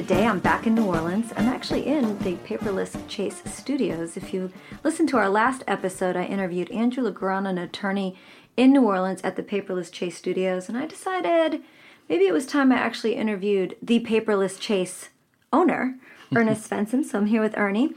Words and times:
today 0.00 0.26
I'm 0.26 0.38
back 0.38 0.66
in 0.66 0.74
New 0.74 0.86
Orleans. 0.86 1.30
I'm 1.36 1.50
actually 1.50 1.86
in 1.86 2.16
the 2.20 2.36
Paperless 2.36 2.96
Chase 3.06 3.42
studios. 3.44 4.16
If 4.16 4.32
you 4.32 4.50
listen 4.82 5.06
to 5.08 5.18
our 5.18 5.28
last 5.28 5.62
episode, 5.68 6.16
I 6.16 6.24
interviewed 6.24 6.70
Andrew 6.70 7.04
Legrand, 7.04 7.46
an 7.46 7.58
attorney 7.58 8.16
in 8.56 8.72
New 8.72 8.80
Orleans 8.80 9.20
at 9.20 9.36
the 9.36 9.42
Paperless 9.42 9.92
Chase 9.92 10.16
studios, 10.16 10.70
and 10.70 10.78
I 10.78 10.86
decided 10.86 11.60
maybe 12.08 12.24
it 12.24 12.32
was 12.32 12.46
time 12.46 12.72
I 12.72 12.76
actually 12.76 13.14
interviewed 13.14 13.76
the 13.82 14.00
Paperless 14.00 14.58
Chase 14.58 15.10
owner, 15.52 15.98
Ernest 16.34 16.70
Svenson. 16.70 17.04
So 17.04 17.18
I'm 17.18 17.26
here 17.26 17.42
with 17.42 17.58
Ernie. 17.58 17.92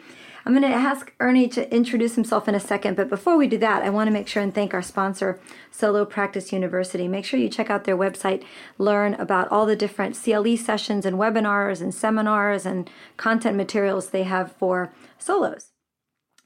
I'm 0.45 0.51
going 0.51 0.63
to 0.63 0.77
ask 0.77 1.13
Ernie 1.21 1.47
to 1.49 1.73
introduce 1.73 2.15
himself 2.15 2.49
in 2.49 2.55
a 2.55 2.59
second, 2.59 2.97
but 2.97 3.09
before 3.09 3.37
we 3.37 3.47
do 3.47 3.57
that, 3.59 3.81
I 3.81 3.89
want 3.89 4.07
to 4.07 4.11
make 4.11 4.27
sure 4.27 4.43
and 4.43 4.53
thank 4.53 4.73
our 4.73 4.81
sponsor, 4.81 5.39
Solo 5.71 6.03
Practice 6.03 6.51
University. 6.51 7.07
Make 7.07 7.23
sure 7.23 7.39
you 7.39 7.47
check 7.47 7.69
out 7.69 7.85
their 7.85 7.97
website, 7.97 8.43
learn 8.77 9.13
about 9.13 9.47
all 9.49 9.65
the 9.65 9.77
different 9.77 10.21
CLE 10.21 10.57
sessions 10.57 11.05
and 11.05 11.17
webinars 11.17 11.81
and 11.81 11.93
seminars 11.93 12.65
and 12.65 12.89
content 13.15 13.55
materials 13.55 14.09
they 14.09 14.23
have 14.23 14.51
for 14.51 14.93
solos. 15.17 15.72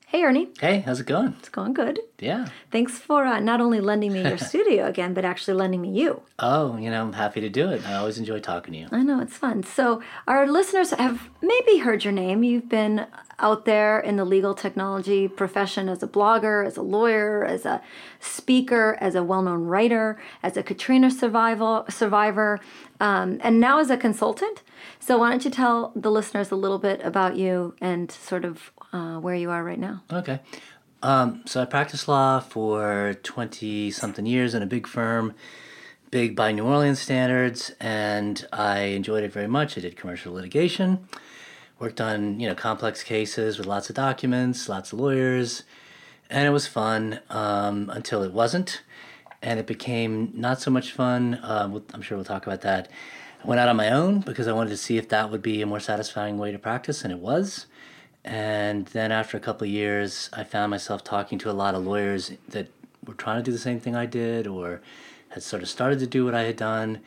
Hey, 0.09 0.23
Ernie. 0.23 0.47
Hey, 0.58 0.80
how's 0.80 1.02
it 1.02 1.05
going? 1.05 1.36
It's 1.38 1.50
going 1.50 1.73
good. 1.73 2.00
Yeah. 2.17 2.47
Thanks 2.72 2.97
for 2.97 3.25
uh, 3.25 3.41
not 3.41 3.59
only 3.59 3.81
lending 3.81 4.13
me 4.13 4.22
your 4.22 4.38
studio 4.52 4.86
again, 4.86 5.13
but 5.13 5.25
actually 5.25 5.55
lending 5.55 5.81
me 5.81 5.89
you. 5.89 6.22
Oh, 6.39 6.77
you 6.77 6.89
know, 6.89 7.02
I'm 7.02 7.11
happy 7.11 7.41
to 7.41 7.50
do 7.50 7.69
it. 7.72 7.86
I 7.86 7.95
always 7.95 8.17
enjoy 8.17 8.39
talking 8.39 8.73
to 8.73 8.80
you. 8.80 8.88
I 8.89 9.03
know, 9.03 9.19
it's 9.19 9.35
fun. 9.35 9.63
So, 9.63 10.02
our 10.25 10.47
listeners 10.47 10.91
have 10.91 11.30
maybe 11.41 11.80
heard 11.80 12.05
your 12.05 12.13
name. 12.13 12.45
You've 12.45 12.69
been 12.69 13.05
out 13.39 13.66
there 13.66 14.00
in 14.00 14.16
the 14.16 14.23
legal 14.23 14.53
technology 14.53 15.28
profession 15.28 15.89
as 15.89 16.02
a 16.02 16.08
blogger, 16.08 16.66
as 16.66 16.78
a 16.78 16.81
lawyer, 16.81 17.44
as 17.44 17.66
a 17.66 17.81
speaker, 18.22 18.97
as 19.02 19.13
a 19.13 19.23
well 19.23 19.41
known 19.41 19.66
writer, 19.66 20.17
as 20.41 20.55
a 20.55 20.63
Katrina 20.63 21.11
survival, 21.11 21.83
survivor, 21.89 22.61
um, 23.02 23.41
and 23.44 23.59
now 23.59 23.80
as 23.80 23.89
a 23.89 23.97
consultant. 23.97 24.63
So, 25.02 25.17
why 25.17 25.31
don't 25.31 25.44
you 25.44 25.52
tell 25.52 25.91
the 25.97 26.11
listeners 26.11 26.50
a 26.50 26.55
little 26.55 26.80
bit 26.80 27.02
about 27.03 27.35
you 27.35 27.75
and 27.81 28.09
sort 28.09 28.45
of 28.45 28.72
uh, 28.98 29.20
where 29.20 29.36
you 29.36 29.52
are 29.52 29.64
right 29.64 29.80
now? 29.80 30.03
Okay. 30.12 30.40
Um, 31.03 31.44
so 31.45 31.62
I 31.62 31.66
practiced 31.66 32.08
law 32.08 32.40
for 32.40 33.16
20 33.22 33.92
something 33.92 34.26
years 34.26 34.53
in 34.53 34.64
a 34.64 34.66
big 34.66 34.88
firm, 34.88 35.36
big 36.09 36.36
by 36.36 36.52
New 36.52 36.66
Orleans 36.66 37.00
standards, 37.00 37.72
and 37.80 38.45
I 38.52 38.80
enjoyed 38.80 39.23
it 39.23 39.31
very 39.31 39.48
much. 39.48 39.78
I 39.78 39.81
did 39.81 39.95
commercial 39.95 40.34
litigation, 40.34 41.08
worked 41.80 42.02
on, 42.02 42.40
you 42.40 42.50
know, 42.50 42.56
complex 42.56 43.03
cases 43.03 43.58
with 43.58 43.68
lots 43.68 43.90
of 43.90 43.95
documents, 43.95 44.68
lots 44.68 44.92
of 44.92 45.00
lawyers, 45.00 45.64
and 46.30 46.48
it 46.48 46.52
was 46.52 46.66
fun 46.66 47.20
um, 47.30 47.92
until 47.94 48.23
it 48.23 48.34
wasn't. 48.34 48.81
And 49.44 49.59
it 49.59 49.68
became 49.68 50.31
not 50.34 50.59
so 50.59 50.72
much 50.72 50.92
fun. 50.92 51.36
Uh, 51.36 51.80
I'm 51.94 52.02
sure 52.02 52.18
we'll 52.18 52.25
talk 52.25 52.48
about 52.48 52.62
that. 52.62 52.90
I 53.44 53.48
went 53.48 53.59
out 53.59 53.70
on 53.70 53.75
my 53.75 53.92
own 53.92 54.22
because 54.22 54.48
I 54.48 54.52
wanted 54.52 54.72
to 54.72 54.78
see 54.78 54.98
if 54.98 55.09
that 55.09 55.30
would 55.30 55.44
be 55.44 55.62
a 55.62 55.68
more 55.68 55.80
satisfying 55.80 56.40
way 56.40 56.52
to 56.52 56.57
practice, 56.57 57.03
and 57.03 57.13
it 57.13 57.19
was. 57.19 57.68
And 58.27 58.88
then 58.88 59.13
after 59.13 59.38
a 59.38 59.39
couple 59.39 59.65
of 59.65 59.71
years, 59.71 60.29
I 60.33 60.43
found 60.43 60.69
myself 60.69 61.01
talking 61.01 61.39
to 61.39 61.49
a 61.49 61.53
lot 61.53 61.75
of 61.75 61.88
lawyers 61.88 62.33
that 62.49 62.67
were 63.05 63.13
trying 63.13 63.38
to 63.38 63.43
do 63.43 63.53
the 63.53 63.57
same 63.57 63.79
thing 63.79 63.95
I 63.95 64.05
did 64.05 64.47
or 64.47 64.81
had 65.29 65.43
sort 65.43 65.63
of 65.63 65.69
started 65.69 65.99
to 65.99 66.07
do 66.07 66.25
what 66.25 66.35
I 66.35 66.43
had 66.43 66.57
done. 66.57 66.99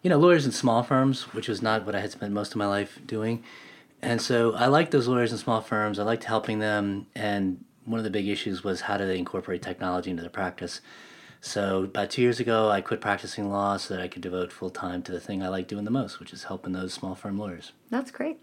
You 0.00 0.08
know, 0.08 0.18
lawyers 0.18 0.46
in 0.46 0.52
small 0.52 0.82
firms, 0.82 1.34
which 1.34 1.46
was 1.46 1.60
not 1.60 1.84
what 1.84 1.94
I 1.94 2.00
had 2.00 2.12
spent 2.12 2.32
most 2.32 2.52
of 2.52 2.56
my 2.56 2.66
life 2.66 2.98
doing. 3.04 3.44
And 4.00 4.22
so 4.22 4.54
I 4.54 4.66
liked 4.66 4.92
those 4.92 5.06
lawyers 5.06 5.30
in 5.30 5.36
small 5.36 5.60
firms. 5.60 5.98
I 5.98 6.04
liked 6.04 6.24
helping 6.24 6.58
them. 6.58 7.06
And 7.14 7.62
one 7.84 7.98
of 7.98 8.04
the 8.04 8.10
big 8.10 8.26
issues 8.26 8.64
was 8.64 8.80
how 8.82 8.96
do 8.96 9.06
they 9.06 9.18
incorporate 9.18 9.60
technology 9.60 10.08
into 10.10 10.22
their 10.22 10.30
practice. 10.30 10.80
So 11.44 11.82
about 11.82 12.08
two 12.08 12.22
years 12.22 12.38
ago, 12.38 12.70
I 12.70 12.80
quit 12.80 13.00
practicing 13.00 13.50
law 13.50 13.76
so 13.76 13.94
that 13.94 14.02
I 14.02 14.06
could 14.06 14.22
devote 14.22 14.52
full 14.52 14.70
time 14.70 15.02
to 15.02 15.12
the 15.12 15.18
thing 15.18 15.42
I 15.42 15.48
like 15.48 15.66
doing 15.66 15.84
the 15.84 15.90
most, 15.90 16.20
which 16.20 16.32
is 16.32 16.44
helping 16.44 16.72
those 16.72 16.94
small 16.94 17.16
firm 17.16 17.36
lawyers. 17.36 17.72
That's 17.90 18.12
great. 18.12 18.38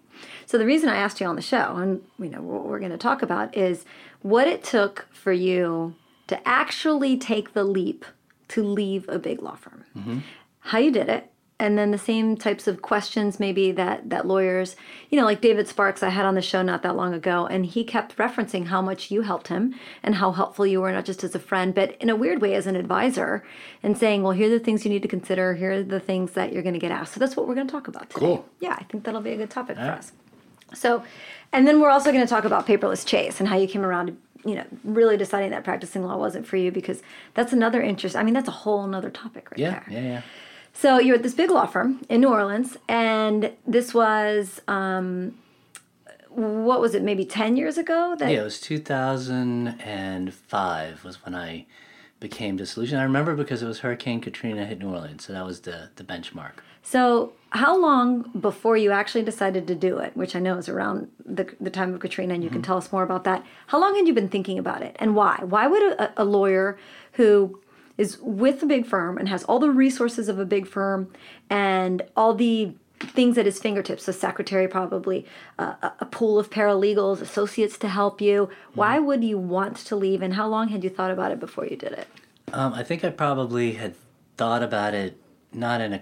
So 0.46 0.58
the 0.58 0.66
reason 0.66 0.90
I 0.90 0.98
asked 0.98 1.22
you 1.22 1.26
on 1.26 1.38
the 1.38 1.42
show, 1.42 1.78
and 1.78 2.02
you 2.20 2.28
know 2.28 2.42
what 2.42 2.66
we're 2.66 2.80
going 2.80 2.92
to 2.92 2.98
talk 2.98 3.22
about, 3.22 3.56
is 3.56 3.86
what 4.22 4.48
it 4.48 4.66
took 4.66 5.08
for 5.14 5.32
you 5.32 5.96
to 6.28 6.46
actually 6.46 7.18
take 7.18 7.54
the 7.54 7.64
leap 7.64 8.04
to 8.50 8.64
leave 8.64 9.08
a 9.08 9.18
big 9.18 9.42
law 9.42 9.56
firm. 9.56 9.86
Mm-hmm. 9.98 10.20
How 10.60 10.80
you 10.80 10.92
did 10.92 11.08
it, 11.08 11.32
and 11.60 11.78
then 11.78 11.92
the 11.92 11.98
same 11.98 12.38
types 12.38 12.68
of 12.68 12.82
questions 12.82 13.40
maybe 13.40 13.72
that 13.72 14.10
that 14.10 14.26
lawyers 14.26 14.76
you 15.10 15.20
know 15.20 15.26
like 15.26 15.42
david 15.42 15.68
sparks 15.68 16.02
i 16.02 16.10
had 16.10 16.26
on 16.26 16.36
the 16.36 16.42
show 16.42 16.62
not 16.62 16.82
that 16.84 16.96
long 16.96 17.14
ago 17.14 17.46
and 17.48 17.66
he 17.66 17.84
kept 17.84 18.16
referencing 18.18 18.68
how 18.68 18.82
much 18.82 19.12
you 19.12 19.22
helped 19.24 19.50
him 19.50 19.76
and 20.02 20.16
how 20.16 20.32
helpful 20.32 20.66
you 20.66 20.80
were 20.82 20.92
not 20.92 21.06
just 21.06 21.24
as 21.24 21.36
a 21.36 21.40
friend 21.40 21.76
but 21.76 21.96
in 22.02 22.10
a 22.10 22.16
weird 22.16 22.42
way 22.42 22.54
as 22.56 22.66
an 22.68 22.76
advisor 22.76 23.44
and 23.84 23.98
saying 23.98 24.24
well 24.24 24.32
here 24.32 24.48
are 24.48 24.58
the 24.58 24.60
things 24.60 24.86
you 24.86 24.92
need 24.92 25.02
to 25.02 25.08
consider. 25.08 25.56
Here 25.56 25.72
are 25.74 25.84
the 25.84 26.00
things 26.00 26.32
that 26.32 26.54
you're 26.54 26.64
going 26.64 26.74
to 26.74 26.80
get 26.80 26.92
asked. 26.92 27.14
So 27.14 27.20
that's 27.20 27.36
what 27.36 27.48
we're 27.48 27.56
going 27.56 27.68
to 27.68 27.72
talk 27.72 27.88
about 27.88 28.10
today. 28.10 28.20
Cool. 28.26 28.46
yeah 28.60 28.76
i 28.80 28.84
think 28.84 29.04
that'll 29.04 29.22
be 29.22 29.32
a 29.32 29.38
good 29.38 29.50
topic 29.50 29.76
for 29.78 29.84
us. 29.84 30.12
So 30.74 31.04
and 31.52 31.68
then 31.68 31.82
we're 31.82 31.90
also 31.90 32.12
going 32.12 32.24
to 32.24 32.30
talk 32.30 32.46
about 32.46 32.68
paperless 32.68 33.06
chase 33.06 33.40
and 33.40 33.50
how 33.50 33.58
you 33.58 33.68
came 33.68 33.84
around 33.84 34.08
to 34.08 34.16
you 34.50 34.56
know 34.56 34.66
really 34.86 35.18
deciding 35.18 35.50
that 35.52 35.64
practicing 35.66 36.04
law 36.04 36.16
wasn't 36.18 36.46
for 36.48 36.56
you 36.58 36.72
because 36.72 37.02
that's 37.34 37.52
another 37.52 37.82
interest 37.82 38.16
i 38.16 38.24
mean 38.24 38.34
that's 38.34 38.48
a 38.48 38.52
whole 38.64 38.84
another 38.86 39.10
topic 39.10 39.52
right 39.52 39.60
Yeah, 39.60 39.72
there. 39.72 39.84
yeah, 39.90 40.00
yeah. 40.14 40.22
So 40.74 41.00
you're 41.00 41.16
at 41.16 41.24
this 41.24 41.34
big 41.34 41.50
law 41.52 41.66
firm 41.66 42.02
in 42.10 42.22
New 42.22 42.30
Orleans, 42.30 42.78
and 42.88 43.52
this 43.68 43.94
was 43.94 44.62
um, 44.68 45.38
what 46.30 46.80
was 46.80 46.96
it? 46.96 47.04
Maybe 47.04 47.26
ten 47.26 47.58
years 47.58 47.78
ago. 47.78 48.16
That 48.18 48.32
Yeah, 48.32 48.42
it 48.42 48.44
was 48.44 48.62
2005 48.62 51.04
was 51.04 51.26
when 51.26 51.36
I 51.36 51.66
became 52.20 52.58
disillusioned. 52.58 53.00
I 53.00 53.04
remember 53.04 53.36
because 53.36 53.64
it 53.64 53.68
was 53.68 53.80
Hurricane 53.80 54.22
Katrina 54.22 54.66
hit 54.66 54.80
New 54.80 54.90
Orleans, 54.90 55.26
so 55.26 55.34
that 55.34 55.46
was 55.46 55.62
the, 55.62 55.90
the 55.96 56.04
benchmark. 56.04 56.54
So 56.84 57.34
how 57.52 57.78
long 57.78 58.30
before 58.40 58.78
you 58.78 58.92
actually 58.92 59.24
decided 59.24 59.68
to 59.68 59.76
do 59.76 59.98
it? 60.00 60.16
Which 60.16 60.36
I 60.36 60.40
know 60.40 60.58
is 60.58 60.70
around 60.70 61.10
the 61.26 61.54
the 61.60 61.70
time 61.70 61.94
of 61.94 62.00
Katrina, 62.00 62.34
and 62.34 62.44
you 62.44 62.50
can 62.50 62.62
tell 62.62 62.78
us 62.78 62.92
more 62.92 63.04
about 63.04 63.24
that. 63.26 63.46
How 63.68 63.80
long 63.80 63.96
had 63.96 64.08
you 64.08 64.14
been 64.14 64.30
thinking 64.30 64.58
about 64.58 64.82
it, 64.82 64.96
and 65.00 65.16
why? 65.16 65.40
Why 65.44 65.68
would 65.68 65.84
a, 65.94 66.22
a 66.22 66.26
lawyer 66.26 66.78
who 67.14 67.60
is 68.00 68.18
with 68.22 68.64
a 68.64 68.66
big 68.66 68.86
firm 68.86 69.18
and 69.18 69.28
has 69.30 69.44
all 69.44 69.60
the 69.60 69.70
resources 69.70 70.28
of 70.30 70.40
a 70.40 70.46
big 70.46 70.66
firm 70.66 71.12
and 71.50 72.02
all 72.16 72.34
the 72.34 72.74
things 73.00 73.38
at 73.38 73.46
his 73.46 73.60
fingertips 73.60 74.08
a 74.08 74.14
secretary 74.14 74.68
probably 74.68 75.26
uh, 75.58 75.74
a- 76.00 76.06
pool 76.06 76.38
of 76.40 76.50
paralegals 76.50 77.22
associates 77.22 77.78
to 77.78 77.88
help 77.88 78.20
you 78.22 78.50
why 78.74 79.00
would 79.00 79.24
you 79.24 79.38
want 79.38 79.76
to 79.78 79.96
leave 79.96 80.22
and 80.22 80.34
how 80.34 80.48
long 80.48 80.70
had 80.70 80.84
you 80.84 80.90
thought 80.90 81.12
about 81.12 81.32
it 81.32 81.40
before 81.40 81.66
you 81.66 81.78
did 81.78 81.94
it 81.94 82.08
Um, 82.52 82.74
I 82.74 82.84
think 82.84 83.04
I 83.04 83.10
probably 83.10 83.74
had 83.74 83.94
thought 84.38 84.64
about 84.64 84.94
it 84.94 85.18
not 85.54 85.82
in 85.82 85.94
a, 85.94 86.02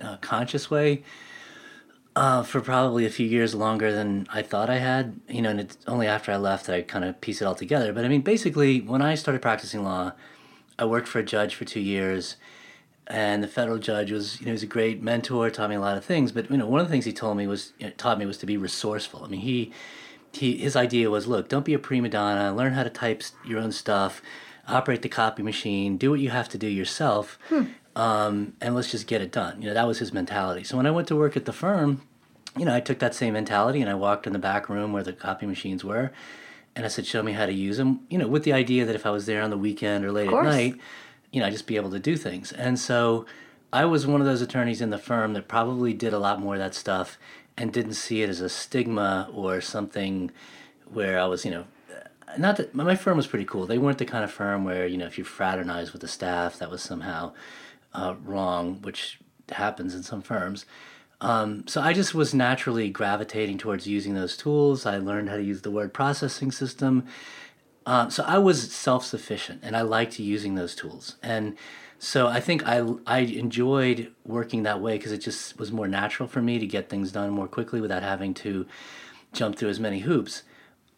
a 0.00 0.16
conscious 0.18 0.70
way 0.70 1.02
uh, 2.16 2.42
for 2.42 2.60
probably 2.60 3.04
a 3.06 3.10
few 3.10 3.26
years 3.26 3.54
longer 3.54 3.92
than 3.92 4.26
I 4.32 4.42
thought 4.42 4.70
I 4.70 4.78
had. 4.78 5.18
You 5.28 5.42
know, 5.42 5.50
and 5.50 5.60
it's 5.60 5.76
only 5.88 6.06
after 6.06 6.30
I 6.30 6.36
left 6.36 6.66
that 6.66 6.76
I 6.76 6.82
kind 6.82 7.04
of 7.04 7.20
piece 7.20 7.42
it 7.42 7.44
all 7.46 7.56
together. 7.56 7.92
But 7.92 8.04
I 8.04 8.08
mean, 8.08 8.20
basically, 8.22 8.80
when 8.80 9.02
I 9.02 9.16
started 9.16 9.42
practicing 9.42 9.82
law, 9.82 10.12
I 10.78 10.84
worked 10.84 11.08
for 11.08 11.18
a 11.18 11.24
judge 11.24 11.54
for 11.54 11.64
two 11.64 11.80
years, 11.80 12.36
and 13.06 13.42
the 13.42 13.48
federal 13.48 13.78
judge 13.78 14.10
was, 14.10 14.40
you 14.40 14.46
know, 14.46 14.50
he 14.50 14.54
was 14.54 14.62
a 14.62 14.66
great 14.66 15.02
mentor, 15.02 15.50
taught 15.50 15.70
me 15.70 15.76
a 15.76 15.80
lot 15.80 15.96
of 15.96 16.04
things. 16.04 16.32
But 16.32 16.50
you 16.50 16.56
know, 16.56 16.66
one 16.66 16.80
of 16.80 16.86
the 16.86 16.92
things 16.92 17.04
he 17.04 17.12
told 17.12 17.36
me 17.36 17.46
was, 17.46 17.72
you 17.78 17.86
know, 17.86 17.92
taught 17.96 18.18
me 18.18 18.26
was 18.26 18.38
to 18.38 18.46
be 18.46 18.56
resourceful. 18.56 19.24
I 19.24 19.28
mean, 19.28 19.40
he, 19.40 19.72
he, 20.32 20.56
his 20.56 20.74
idea 20.74 21.10
was, 21.10 21.26
look, 21.26 21.48
don't 21.48 21.64
be 21.64 21.74
a 21.74 21.78
prima 21.78 22.08
donna. 22.08 22.54
Learn 22.54 22.72
how 22.72 22.82
to 22.82 22.90
type 22.90 23.22
your 23.46 23.60
own 23.60 23.72
stuff, 23.72 24.20
operate 24.66 25.02
the 25.02 25.08
copy 25.08 25.42
machine, 25.42 25.96
do 25.96 26.10
what 26.10 26.20
you 26.20 26.30
have 26.30 26.48
to 26.50 26.58
do 26.58 26.66
yourself, 26.66 27.38
um, 27.94 28.54
and 28.60 28.74
let's 28.74 28.90
just 28.90 29.06
get 29.06 29.20
it 29.20 29.30
done. 29.30 29.62
You 29.62 29.68
know, 29.68 29.74
that 29.74 29.86
was 29.86 29.98
his 29.98 30.12
mentality. 30.12 30.64
So 30.64 30.76
when 30.76 30.86
I 30.86 30.90
went 30.90 31.06
to 31.08 31.16
work 31.16 31.36
at 31.36 31.44
the 31.44 31.52
firm, 31.52 32.02
you 32.56 32.64
know, 32.64 32.74
I 32.74 32.80
took 32.80 32.98
that 33.00 33.14
same 33.14 33.34
mentality 33.34 33.80
and 33.80 33.90
I 33.90 33.94
walked 33.94 34.26
in 34.26 34.32
the 34.32 34.38
back 34.38 34.68
room 34.68 34.92
where 34.92 35.02
the 35.02 35.12
copy 35.12 35.46
machines 35.46 35.84
were, 35.84 36.12
and 36.76 36.84
I 36.84 36.88
said, 36.88 37.06
"Show 37.06 37.22
me 37.22 37.32
how 37.32 37.46
to 37.46 37.52
use 37.52 37.76
them." 37.76 38.00
You 38.10 38.18
know, 38.18 38.28
with 38.28 38.44
the 38.44 38.52
idea 38.52 38.84
that 38.84 38.94
if 38.94 39.06
I 39.06 39.10
was 39.10 39.26
there 39.26 39.42
on 39.42 39.50
the 39.50 39.58
weekend 39.58 40.04
or 40.04 40.12
late 40.12 40.28
at 40.28 40.44
night, 40.44 40.76
you 41.32 41.40
know, 41.40 41.46
I'd 41.46 41.52
just 41.52 41.66
be 41.66 41.76
able 41.76 41.90
to 41.90 41.98
do 41.98 42.16
things. 42.16 42.52
And 42.52 42.78
so, 42.78 43.26
I 43.72 43.84
was 43.84 44.06
one 44.06 44.20
of 44.20 44.26
those 44.26 44.42
attorneys 44.42 44.80
in 44.80 44.90
the 44.90 44.98
firm 44.98 45.32
that 45.34 45.48
probably 45.48 45.92
did 45.92 46.12
a 46.12 46.18
lot 46.18 46.40
more 46.40 46.54
of 46.54 46.60
that 46.60 46.74
stuff 46.74 47.18
and 47.56 47.72
didn't 47.72 47.94
see 47.94 48.22
it 48.22 48.28
as 48.28 48.40
a 48.40 48.48
stigma 48.48 49.28
or 49.32 49.60
something 49.60 50.30
where 50.86 51.18
I 51.18 51.26
was, 51.26 51.44
you 51.44 51.50
know, 51.50 51.64
not 52.38 52.56
that 52.56 52.74
my 52.74 52.94
firm 52.96 53.16
was 53.16 53.26
pretty 53.26 53.44
cool. 53.44 53.66
They 53.66 53.78
weren't 53.78 53.98
the 53.98 54.04
kind 54.04 54.24
of 54.24 54.30
firm 54.30 54.64
where 54.64 54.86
you 54.86 54.96
know 54.96 55.06
if 55.06 55.18
you 55.18 55.24
fraternize 55.24 55.92
with 55.92 56.02
the 56.02 56.08
staff 56.08 56.58
that 56.58 56.70
was 56.70 56.82
somehow 56.82 57.32
uh, 57.92 58.14
wrong, 58.24 58.80
which 58.82 59.18
happens 59.50 59.94
in 59.94 60.02
some 60.02 60.22
firms. 60.22 60.66
Um, 61.24 61.66
so 61.66 61.80
I 61.80 61.94
just 61.94 62.14
was 62.14 62.34
naturally 62.34 62.90
gravitating 62.90 63.56
towards 63.56 63.86
using 63.86 64.12
those 64.12 64.36
tools. 64.36 64.84
I 64.84 64.98
learned 64.98 65.30
how 65.30 65.36
to 65.36 65.42
use 65.42 65.62
the 65.62 65.70
word 65.70 65.94
processing 65.94 66.52
system. 66.52 67.06
Um, 67.86 68.10
so 68.10 68.24
I 68.24 68.36
was 68.36 68.70
self 68.74 69.06
sufficient 69.06 69.60
and 69.62 69.74
I 69.74 69.80
liked 69.80 70.18
using 70.18 70.54
those 70.54 70.74
tools. 70.74 71.16
And 71.22 71.56
so 71.98 72.26
I 72.26 72.40
think 72.40 72.68
I, 72.68 72.86
I 73.06 73.20
enjoyed 73.20 74.12
working 74.26 74.64
that 74.64 74.82
way 74.82 74.98
because 74.98 75.12
it 75.12 75.18
just 75.18 75.58
was 75.58 75.72
more 75.72 75.88
natural 75.88 76.28
for 76.28 76.42
me 76.42 76.58
to 76.58 76.66
get 76.66 76.90
things 76.90 77.12
done 77.12 77.30
more 77.30 77.48
quickly 77.48 77.80
without 77.80 78.02
having 78.02 78.34
to 78.34 78.66
jump 79.32 79.56
through 79.56 79.70
as 79.70 79.80
many 79.80 80.00
hoops. 80.00 80.42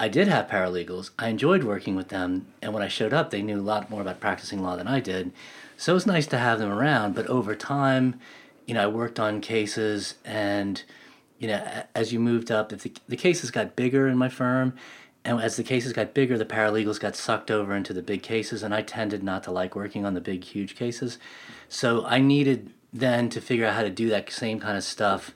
I 0.01 0.09
did 0.09 0.27
have 0.27 0.49
paralegals. 0.49 1.11
I 1.21 1.29
enjoyed 1.29 1.63
working 1.63 1.95
with 1.95 2.09
them. 2.09 2.49
And 2.61 2.75
when 2.75 2.83
I 2.83 2.89
showed 2.89 3.13
up, 3.15 3.31
they 3.31 3.43
knew 3.43 3.61
a 3.61 3.63
lot 3.63 3.91
more 3.91 4.01
about 4.01 4.19
practicing 4.19 4.61
law 4.61 4.75
than 4.75 4.89
I 4.89 4.99
did. 4.99 5.31
So 5.77 5.93
it 5.93 5.95
was 5.95 6.07
nice 6.07 6.27
to 6.27 6.39
have 6.39 6.59
them 6.59 6.73
around. 6.73 7.15
But 7.15 7.29
over 7.29 7.55
time, 7.55 8.19
you 8.67 8.75
know, 8.75 8.83
I 8.83 8.87
worked 8.89 9.19
on 9.19 9.41
cases 9.41 10.15
and, 10.25 10.83
you 11.39 11.49
know, 11.49 11.85
as 11.95 12.13
you 12.13 12.21
moved 12.21 12.51
up, 12.51 12.73
if 12.73 12.83
the, 12.83 12.93
the 13.09 13.17
cases 13.17 13.51
got 13.51 13.77
bigger 13.77 14.09
in 14.09 14.19
my 14.19 14.29
firm, 14.29 14.75
and 15.25 15.41
as 15.41 15.57
the 15.57 15.65
cases 15.65 15.93
got 15.93 16.15
bigger, 16.15 16.39
the 16.39 16.45
paralegals 16.45 17.01
got 17.01 17.17
sucked 17.17 17.51
over 17.51 17.75
into 17.75 17.93
the 17.93 18.03
big 18.03 18.23
cases, 18.23 18.63
and 18.63 18.73
I 18.73 18.83
tended 18.83 19.25
not 19.25 19.43
to 19.45 19.51
like 19.51 19.75
working 19.75 20.05
on 20.05 20.15
the 20.15 20.21
big, 20.21 20.45
huge 20.45 20.77
cases. 20.77 21.19
So 21.69 22.05
I 22.07 22.21
needed 22.21 22.71
then 22.93 23.29
to 23.31 23.41
figure 23.41 23.67
out 23.67 23.75
how 23.75 23.83
to 23.83 23.91
do 23.91 24.09
that 24.09 24.31
same 24.31 24.61
kind 24.61 24.77
of 24.77 24.85
stuff 24.85 25.35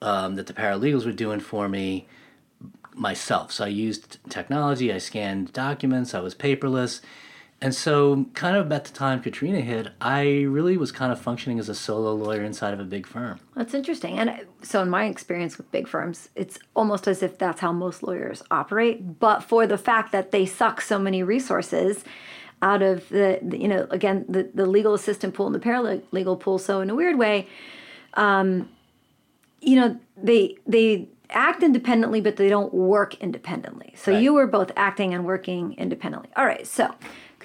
um, 0.00 0.36
that 0.36 0.46
the 0.46 0.52
paralegals 0.52 1.04
were 1.04 1.12
doing 1.12 1.40
for 1.40 1.68
me 1.68 2.06
myself. 2.94 3.52
So 3.52 3.64
I 3.64 3.68
used 3.68 4.18
technology, 4.28 4.92
I 4.92 4.98
scanned 4.98 5.52
documents, 5.52 6.14
I 6.14 6.20
was 6.20 6.34
paperless. 6.34 7.00
And 7.62 7.74
so, 7.74 8.26
kind 8.34 8.54
of 8.54 8.70
at 8.70 8.84
the 8.84 8.92
time 8.92 9.22
Katrina 9.22 9.62
hit, 9.62 9.88
I 9.98 10.42
really 10.42 10.76
was 10.76 10.92
kind 10.92 11.10
of 11.10 11.18
functioning 11.18 11.58
as 11.58 11.70
a 11.70 11.74
solo 11.74 12.14
lawyer 12.14 12.42
inside 12.42 12.74
of 12.74 12.80
a 12.80 12.84
big 12.84 13.06
firm. 13.06 13.40
That's 13.54 13.72
interesting. 13.72 14.18
And 14.18 14.44
so, 14.62 14.82
in 14.82 14.90
my 14.90 15.06
experience 15.06 15.56
with 15.56 15.70
big 15.72 15.88
firms, 15.88 16.28
it's 16.34 16.58
almost 16.74 17.08
as 17.08 17.22
if 17.22 17.38
that's 17.38 17.60
how 17.60 17.72
most 17.72 18.02
lawyers 18.02 18.42
operate. 18.50 19.18
But 19.18 19.42
for 19.42 19.66
the 19.66 19.78
fact 19.78 20.12
that 20.12 20.32
they 20.32 20.44
suck 20.44 20.82
so 20.82 20.98
many 20.98 21.22
resources 21.22 22.04
out 22.60 22.82
of 22.82 23.08
the, 23.08 23.38
the 23.42 23.58
you 23.58 23.68
know, 23.68 23.86
again, 23.90 24.26
the, 24.28 24.50
the 24.52 24.66
legal 24.66 24.92
assistant 24.92 25.32
pool 25.32 25.46
and 25.46 25.54
the 25.54 25.60
paralegal 25.60 26.38
pool. 26.38 26.58
So, 26.58 26.82
in 26.82 26.90
a 26.90 26.94
weird 26.94 27.16
way, 27.16 27.48
um, 28.14 28.68
you 29.62 29.76
know, 29.76 29.98
they, 30.22 30.56
they, 30.66 31.08
act 31.30 31.62
independently, 31.62 32.20
but 32.20 32.36
they 32.36 32.48
don't 32.48 32.72
work 32.72 33.16
independently. 33.16 33.92
So 33.96 34.12
right. 34.12 34.22
you 34.22 34.32
were 34.32 34.46
both 34.46 34.70
acting 34.76 35.12
and 35.12 35.24
working 35.24 35.72
independently. 35.72 36.30
All 36.36 36.46
right. 36.46 36.64
So 36.64 36.94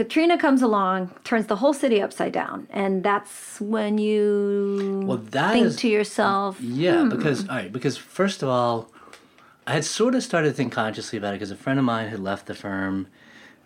Katrina 0.01 0.35
comes 0.35 0.63
along, 0.63 1.11
turns 1.23 1.45
the 1.45 1.57
whole 1.57 1.75
city 1.75 2.01
upside 2.01 2.31
down, 2.31 2.67
and 2.71 3.03
that's 3.03 3.61
when 3.61 3.99
you 3.99 5.03
well, 5.05 5.17
that 5.17 5.53
think 5.53 5.67
is, 5.67 5.75
to 5.75 5.87
yourself. 5.87 6.59
Yeah, 6.59 7.03
hmm. 7.03 7.09
because 7.09 7.47
all 7.47 7.57
right, 7.57 7.71
because 7.71 7.97
first 7.97 8.41
of 8.41 8.49
all, 8.49 8.91
I 9.67 9.73
had 9.73 9.85
sort 9.85 10.15
of 10.15 10.23
started 10.23 10.47
to 10.49 10.53
think 10.55 10.73
consciously 10.73 11.19
about 11.19 11.35
it 11.35 11.37
because 11.37 11.51
a 11.51 11.55
friend 11.55 11.77
of 11.77 11.85
mine 11.85 12.07
had 12.07 12.19
left 12.19 12.47
the 12.47 12.55
firm 12.55 13.09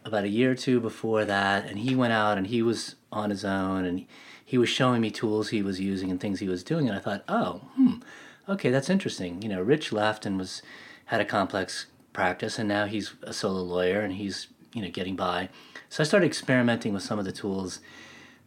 about 0.03 0.25
a 0.25 0.27
year 0.27 0.51
or 0.51 0.55
two 0.55 0.81
before 0.81 1.23
that, 1.23 1.67
and 1.67 1.79
he 1.79 1.95
went 1.95 2.11
out 2.11 2.37
and 2.37 2.47
he 2.47 2.61
was 2.61 2.97
on 3.13 3.29
his 3.29 3.45
own 3.45 3.85
and 3.85 4.05
he 4.43 4.57
was 4.57 4.67
showing 4.67 4.99
me 4.99 5.11
tools 5.11 5.49
he 5.49 5.61
was 5.61 5.79
using 5.79 6.11
and 6.11 6.19
things 6.19 6.41
he 6.41 6.49
was 6.49 6.65
doing, 6.65 6.89
and 6.89 6.97
I 6.97 6.99
thought, 6.99 7.23
oh, 7.29 7.61
hmm, 7.75 7.93
okay, 8.49 8.71
that's 8.71 8.89
interesting. 8.89 9.41
You 9.41 9.47
know, 9.47 9.61
Rich 9.61 9.93
left 9.93 10.25
and 10.25 10.37
was 10.37 10.61
had 11.05 11.21
a 11.21 11.25
complex 11.25 11.85
practice, 12.11 12.59
and 12.59 12.67
now 12.67 12.87
he's 12.87 13.13
a 13.23 13.31
solo 13.31 13.61
lawyer 13.61 14.01
and 14.01 14.15
he's 14.15 14.47
you 14.73 14.81
know 14.81 14.89
getting 14.89 15.15
by. 15.15 15.47
So 15.95 16.03
I 16.03 16.05
started 16.05 16.25
experimenting 16.25 16.93
with 16.93 17.03
some 17.03 17.19
of 17.19 17.23
the 17.23 17.31
tools 17.31 17.79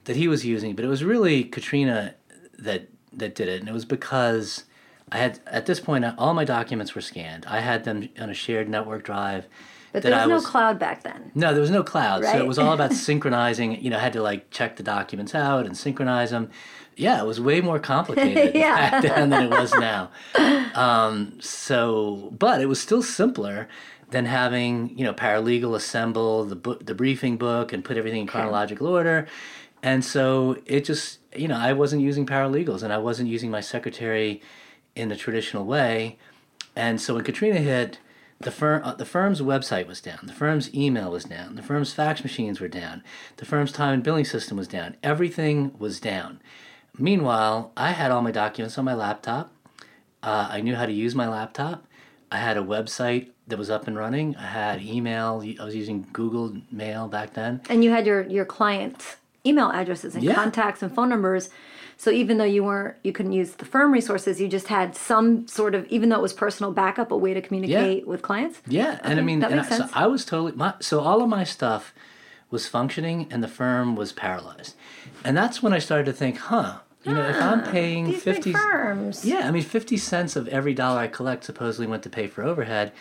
that 0.05 0.17
he 0.17 0.29
was 0.29 0.45
using, 0.45 0.77
but 0.77 0.85
it 0.85 0.89
was 0.89 1.03
really 1.03 1.45
Katrina 1.45 2.15
that 2.59 2.89
that 3.11 3.35
did 3.35 3.49
it, 3.49 3.61
and 3.61 3.71
it 3.71 3.73
was 3.73 3.87
because 3.87 4.65
I 5.11 5.17
had 5.17 5.41
at 5.47 5.65
this 5.65 5.81
point 5.81 6.05
all 6.19 6.35
my 6.35 6.45
documents 6.45 6.95
were 6.95 7.00
scanned. 7.00 7.47
I 7.47 7.61
had 7.61 7.85
them 7.85 8.11
on 8.21 8.29
a 8.29 8.35
shared 8.35 8.69
network 8.69 9.03
drive. 9.03 9.47
But 9.95 10.03
there 10.03 10.12
was, 10.15 10.29
was 10.29 10.45
no 10.45 10.50
cloud 10.50 10.79
back 10.79 11.05
then. 11.05 11.33
No, 11.35 11.53
there 11.53 11.62
was 11.62 11.71
no 11.71 11.83
cloud, 11.83 12.23
right? 12.23 12.33
so 12.33 12.39
it 12.39 12.47
was 12.47 12.59
all 12.59 12.75
about 12.75 12.93
synchronizing. 13.09 13.83
You 13.83 13.89
know, 13.89 13.97
I 13.97 14.00
had 14.00 14.12
to 14.12 14.21
like 14.21 14.50
check 14.50 14.77
the 14.77 14.83
documents 14.83 15.35
out 15.35 15.65
and 15.65 15.75
synchronize 15.75 16.33
them. 16.33 16.50
Yeah, 16.97 17.23
it 17.23 17.27
was 17.27 17.41
way 17.41 17.62
more 17.62 17.79
complicated 17.79 18.55
yeah. 18.55 18.91
back 18.91 19.03
then 19.03 19.31
than 19.31 19.45
it 19.45 19.50
was 19.50 19.73
now. 19.79 20.11
Um, 20.75 21.39
so, 21.41 22.29
but 22.39 22.61
it 22.61 22.67
was 22.67 22.79
still 22.79 23.03
simpler 23.03 23.69
than 24.11 24.25
having 24.25 24.97
you 24.99 25.05
know 25.05 25.13
paralegal 25.13 25.75
assemble 25.75 26.45
the 26.45 26.57
book, 26.57 26.87
the 26.87 26.95
briefing 26.95 27.37
book, 27.37 27.73
and 27.73 27.85
put 27.85 27.97
everything 27.97 28.23
in 28.23 28.27
chronological 28.27 28.87
order. 28.87 29.27
And 29.83 30.05
so 30.05 30.57
it 30.67 30.85
just 30.85 31.19
you 31.35 31.49
know 31.49 31.57
I 31.57 31.73
wasn't 31.73 32.03
using 32.03 32.27
paralegals, 32.27 32.83
and 32.83 32.93
I 32.93 32.99
wasn't 32.99 33.29
using 33.29 33.51
my 33.51 33.61
secretary 33.61 34.43
in 34.97 35.09
the 35.09 35.17
traditional 35.17 35.65
way. 35.65 36.19
And 36.75 37.01
so 37.01 37.15
when 37.15 37.25
Katrina 37.25 37.59
hit, 37.59 37.99
the 38.41 38.51
firm 38.51 38.83
uh, 38.85 38.95
the 38.95 39.05
firm's 39.05 39.41
website 39.41 39.87
was 39.87 40.01
down, 40.01 40.21
the 40.25 40.33
firm's 40.33 40.73
email 40.75 41.11
was 41.11 41.25
down, 41.25 41.57
the 41.57 41.63
firm's 41.63 41.93
fax 41.93 42.23
machines 42.23 42.61
were 42.61 42.69
down, 42.69 43.03
the 43.37 43.45
firm's 43.45 43.73
time 43.73 43.95
and 43.95 44.03
billing 44.03 44.25
system 44.25 44.57
was 44.57 44.69
down. 44.69 44.97
Everything 45.03 45.73
was 45.79 46.01
down. 46.01 46.41
Meanwhile, 46.97 47.73
I 47.77 47.93
had 47.93 48.11
all 48.11 48.23
my 48.23 48.33
documents 48.33 48.77
on 48.79 48.85
my 48.85 48.95
laptop. 48.95 49.53
Uh, 50.21 50.49
I 50.51 50.61
knew 50.61 50.75
how 50.75 50.87
to 50.87 50.93
use 50.93 51.15
my 51.15 51.29
laptop. 51.29 51.85
I 52.31 52.39
had 52.39 52.57
a 52.57 52.63
website 52.63 53.31
that 53.47 53.59
was 53.59 53.71
up 53.71 53.87
and 53.87 53.97
running. 53.97 54.37
I 54.37 54.47
had 54.47 54.83
email. 54.83 55.43
I 55.61 55.65
was 55.65 55.75
using 55.75 56.07
Google 56.13 56.57
Mail 56.71 57.09
back 57.09 57.35
then. 57.35 57.63
And 57.69 57.83
you 57.83 57.91
had 57.91 58.07
your 58.07 58.23
your 58.29 58.45
client 58.45 59.17
email 59.47 59.71
addresses 59.71 60.15
and 60.15 60.25
yeah. 60.25 60.35
contacts 60.35 60.83
and 60.83 60.95
phone 60.95 61.09
numbers. 61.09 61.51
So 61.97 62.13
even 62.13 62.39
though 62.39 62.45
you 62.45 62.63
weren't, 62.63 62.97
you 63.03 63.13
couldn't 63.13 63.33
use 63.33 63.53
the 63.53 63.65
firm 63.65 63.93
resources, 63.93 64.41
you 64.41 64.47
just 64.47 64.69
had 64.69 64.95
some 64.95 65.49
sort 65.49 65.75
of, 65.75 65.85
even 65.87 66.11
though 66.11 66.19
it 66.19 66.23
was 66.23 66.33
personal 66.33 66.71
backup, 66.71 67.11
a 67.11 67.17
way 67.17 67.35
to 67.35 67.43
communicate 67.43 68.03
yeah. 68.05 68.09
with 68.09 68.23
clients. 68.23 68.63
Yeah, 68.69 68.93
okay, 68.93 69.01
and 69.03 69.19
I 69.19 69.23
mean, 69.23 69.43
and 69.43 69.61
I, 69.61 69.65
so 69.65 69.89
I 69.93 70.07
was 70.07 70.25
totally 70.25 70.53
my, 70.53 70.75
so 70.79 71.01
all 71.01 71.23
of 71.23 71.29
my 71.29 71.43
stuff 71.43 71.93
was 72.51 72.69
functioning, 72.69 73.27
and 73.31 73.43
the 73.43 73.49
firm 73.49 73.97
was 73.97 74.13
paralyzed, 74.13 74.77
and 75.25 75.37
that's 75.37 75.61
when 75.61 75.73
I 75.73 75.81
started 75.81 76.07
to 76.07 76.13
think, 76.13 76.39
huh, 76.39 76.79
you 77.05 77.15
know, 77.15 77.29
if 77.29 77.37
I'm 77.37 77.61
ah, 77.61 77.71
paying 77.71 78.12
fifty 78.12 78.53
firms, 78.53 79.25
yeah, 79.25 79.47
I 79.47 79.50
mean, 79.50 79.62
fifty 79.62 79.97
cents 79.97 80.37
of 80.37 80.49
every 80.49 80.75
dollar 80.75 81.00
I 81.00 81.06
collect 81.06 81.45
supposedly 81.45 81.87
went 81.87 82.03
to 82.03 82.11
pay 82.11 82.27
for 82.27 82.43
overhead. 82.43 82.93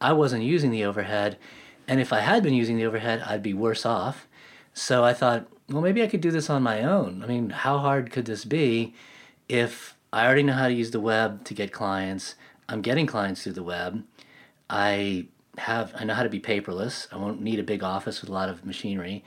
I 0.00 0.12
wasn't 0.12 0.42
using 0.42 0.70
the 0.70 0.84
overhead, 0.84 1.38
and 1.86 2.00
if 2.00 2.12
I 2.12 2.20
had 2.20 2.42
been 2.42 2.54
using 2.54 2.76
the 2.76 2.84
overhead, 2.84 3.22
I'd 3.26 3.42
be 3.42 3.54
worse 3.54 3.86
off. 3.86 4.26
So 4.72 5.04
I 5.04 5.12
thought, 5.12 5.46
well, 5.68 5.82
maybe 5.82 6.02
I 6.02 6.08
could 6.08 6.20
do 6.20 6.32
this 6.32 6.50
on 6.50 6.62
my 6.62 6.82
own. 6.82 7.22
I 7.22 7.26
mean, 7.26 7.50
how 7.50 7.78
hard 7.78 8.10
could 8.10 8.26
this 8.26 8.44
be 8.44 8.92
if 9.48 9.96
I 10.12 10.26
already 10.26 10.42
know 10.42 10.54
how 10.54 10.68
to 10.68 10.74
use 10.74 10.90
the 10.90 11.00
web 11.00 11.44
to 11.44 11.54
get 11.54 11.72
clients? 11.72 12.34
I'm 12.68 12.82
getting 12.82 13.06
clients 13.06 13.44
through 13.44 13.52
the 13.52 13.62
web. 13.62 14.02
I 14.68 15.26
have 15.58 15.94
I 15.96 16.04
know 16.04 16.14
how 16.14 16.24
to 16.24 16.28
be 16.28 16.40
paperless. 16.40 17.06
I 17.12 17.16
won't 17.16 17.40
need 17.40 17.58
a 17.58 17.64
big 17.64 17.82
office 17.82 18.20
with 18.20 18.30
a 18.30 18.32
lot 18.32 18.48
of 18.48 18.64
machinery. 18.64 19.24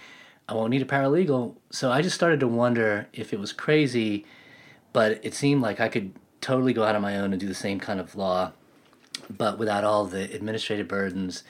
I 0.49 0.53
won't 0.53 0.71
need 0.71 0.81
a 0.81 0.85
paralegal. 0.85 1.55
So 1.71 1.91
I 1.91 2.01
just 2.01 2.15
started 2.15 2.39
to 2.39 2.47
wonder 2.47 3.07
if 3.13 3.33
it 3.33 3.39
was 3.39 3.51
crazy, 3.51 4.25
but 4.93 5.19
it 5.23 5.33
seemed 5.33 5.61
like 5.61 5.79
I 5.79 5.89
could 5.89 6.13
totally 6.41 6.73
go 6.73 6.83
out 6.83 6.95
on 6.95 7.01
my 7.01 7.17
own 7.17 7.33
and 7.33 7.39
do 7.39 7.47
the 7.47 7.53
same 7.53 7.79
kind 7.79 7.99
of 7.99 8.15
law, 8.15 8.51
but 9.29 9.57
without 9.57 9.83
all 9.83 10.05
the 10.05 10.33
administrative 10.33 10.87
burdens 10.87 11.43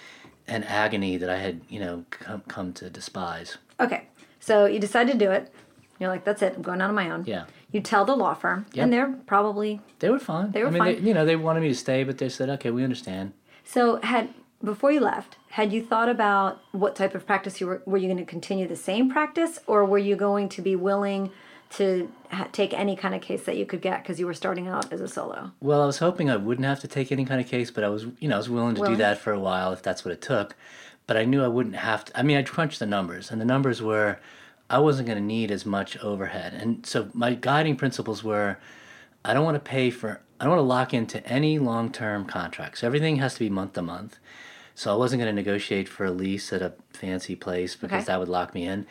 and 0.47 0.65
agony 0.65 1.17
that 1.17 1.29
I 1.29 1.37
had, 1.37 1.61
you 1.69 1.79
know, 1.79 2.05
come, 2.09 2.41
come 2.47 2.73
to 2.73 2.89
despise. 2.89 3.57
Okay. 3.79 4.07
So 4.39 4.65
you 4.65 4.79
decide 4.79 5.07
to 5.07 5.17
do 5.17 5.29
it. 5.29 5.53
You're 5.99 6.09
like, 6.09 6.23
that's 6.23 6.41
it. 6.41 6.53
I'm 6.55 6.61
going 6.61 6.81
out 6.81 6.89
on 6.89 6.95
my 6.95 7.09
own. 7.09 7.25
Yeah. 7.25 7.45
You 7.71 7.81
tell 7.81 8.05
the 8.05 8.15
law 8.15 8.33
firm, 8.33 8.65
yep. 8.71 8.83
and 8.83 8.93
they're 8.93 9.13
probably 9.25 9.81
they 9.99 10.09
were 10.09 10.19
fine. 10.19 10.51
They 10.51 10.61
were 10.61 10.67
I 10.67 10.71
mean, 10.71 10.79
fine. 10.79 10.95
They, 10.95 11.07
you 11.07 11.13
know, 11.13 11.25
they 11.25 11.35
wanted 11.35 11.61
me 11.61 11.67
to 11.69 11.75
stay, 11.75 12.03
but 12.03 12.17
they 12.17 12.29
said, 12.29 12.49
okay, 12.49 12.71
we 12.71 12.83
understand. 12.83 13.33
So 13.65 13.99
had 14.01 14.29
before 14.63 14.91
you 14.91 15.01
left, 15.01 15.36
had 15.49 15.73
you 15.73 15.81
thought 15.81 16.09
about 16.09 16.61
what 16.71 16.95
type 16.95 17.15
of 17.15 17.25
practice 17.25 17.59
you 17.59 17.67
were? 17.67 17.81
Were 17.85 17.97
you 17.97 18.07
going 18.07 18.17
to 18.17 18.25
continue 18.25 18.67
the 18.67 18.75
same 18.75 19.09
practice, 19.09 19.59
or 19.67 19.85
were 19.85 19.97
you 19.97 20.15
going 20.15 20.49
to 20.49 20.61
be 20.61 20.75
willing 20.75 21.31
to 21.69 22.11
ha- 22.31 22.47
take 22.51 22.73
any 22.73 22.95
kind 22.95 23.13
of 23.15 23.21
case 23.21 23.43
that 23.43 23.57
you 23.57 23.65
could 23.65 23.81
get 23.81 24.01
because 24.01 24.19
you 24.19 24.25
were 24.25 24.33
starting 24.33 24.67
out 24.67 24.91
as 24.91 25.01
a 25.01 25.07
solo? 25.07 25.51
Well, 25.59 25.81
I 25.81 25.85
was 25.85 25.99
hoping 25.99 26.29
I 26.29 26.37
wouldn't 26.37 26.65
have 26.65 26.79
to 26.81 26.87
take 26.87 27.11
any 27.11 27.25
kind 27.25 27.41
of 27.41 27.47
case, 27.47 27.71
but 27.71 27.83
I 27.83 27.89
was, 27.89 28.05
you 28.19 28.27
know, 28.27 28.35
I 28.35 28.37
was 28.37 28.49
willing 28.49 28.75
to 28.75 28.81
willing. 28.81 28.95
do 28.95 29.03
that 29.03 29.17
for 29.17 29.31
a 29.31 29.39
while 29.39 29.73
if 29.73 29.81
that's 29.81 30.05
what 30.05 30.11
it 30.13 30.21
took. 30.21 30.55
But 31.07 31.17
I 31.17 31.23
knew 31.23 31.43
I 31.43 31.47
wouldn't 31.47 31.77
have 31.77 32.05
to. 32.05 32.19
I 32.19 32.23
mean, 32.23 32.37
I 32.37 32.43
crunched 32.43 32.79
the 32.79 32.85
numbers, 32.85 33.31
and 33.31 33.39
the 33.39 33.45
numbers 33.45 33.81
were 33.81 34.19
I 34.69 34.79
wasn't 34.79 35.07
going 35.07 35.17
to 35.17 35.23
need 35.23 35.51
as 35.51 35.65
much 35.65 35.97
overhead, 35.99 36.53
and 36.53 36.85
so 36.85 37.09
my 37.13 37.33
guiding 37.33 37.77
principles 37.77 38.23
were 38.23 38.57
I 39.23 39.33
don't 39.33 39.45
want 39.45 39.55
to 39.55 39.69
pay 39.69 39.89
for. 39.89 40.21
I 40.39 40.43
don't 40.43 40.51
want 40.51 40.59
to 40.59 40.67
lock 40.67 40.93
into 40.93 41.25
any 41.25 41.57
long-term 41.57 42.25
contracts. 42.25 42.83
Everything 42.83 43.15
has 43.15 43.33
to 43.35 43.39
be 43.39 43.49
month 43.49 43.73
to 43.73 43.81
month 43.81 44.19
so 44.77 44.93
I 44.93 44.95
wasn't 44.95 45.23
going 45.23 45.35
to 45.35 45.41
negotiate 45.41 45.89
for 45.89 46.05
a 46.05 46.11
lease 46.11 46.53
at 46.53 46.61
a 46.61 46.71
fancy 46.91 47.35
place 47.35 47.75
because 47.75 48.03
okay. 48.03 48.05
that 48.05 48.19
would 48.19 48.29
lock 48.29 48.53
me 48.53 48.67
in. 48.67 48.85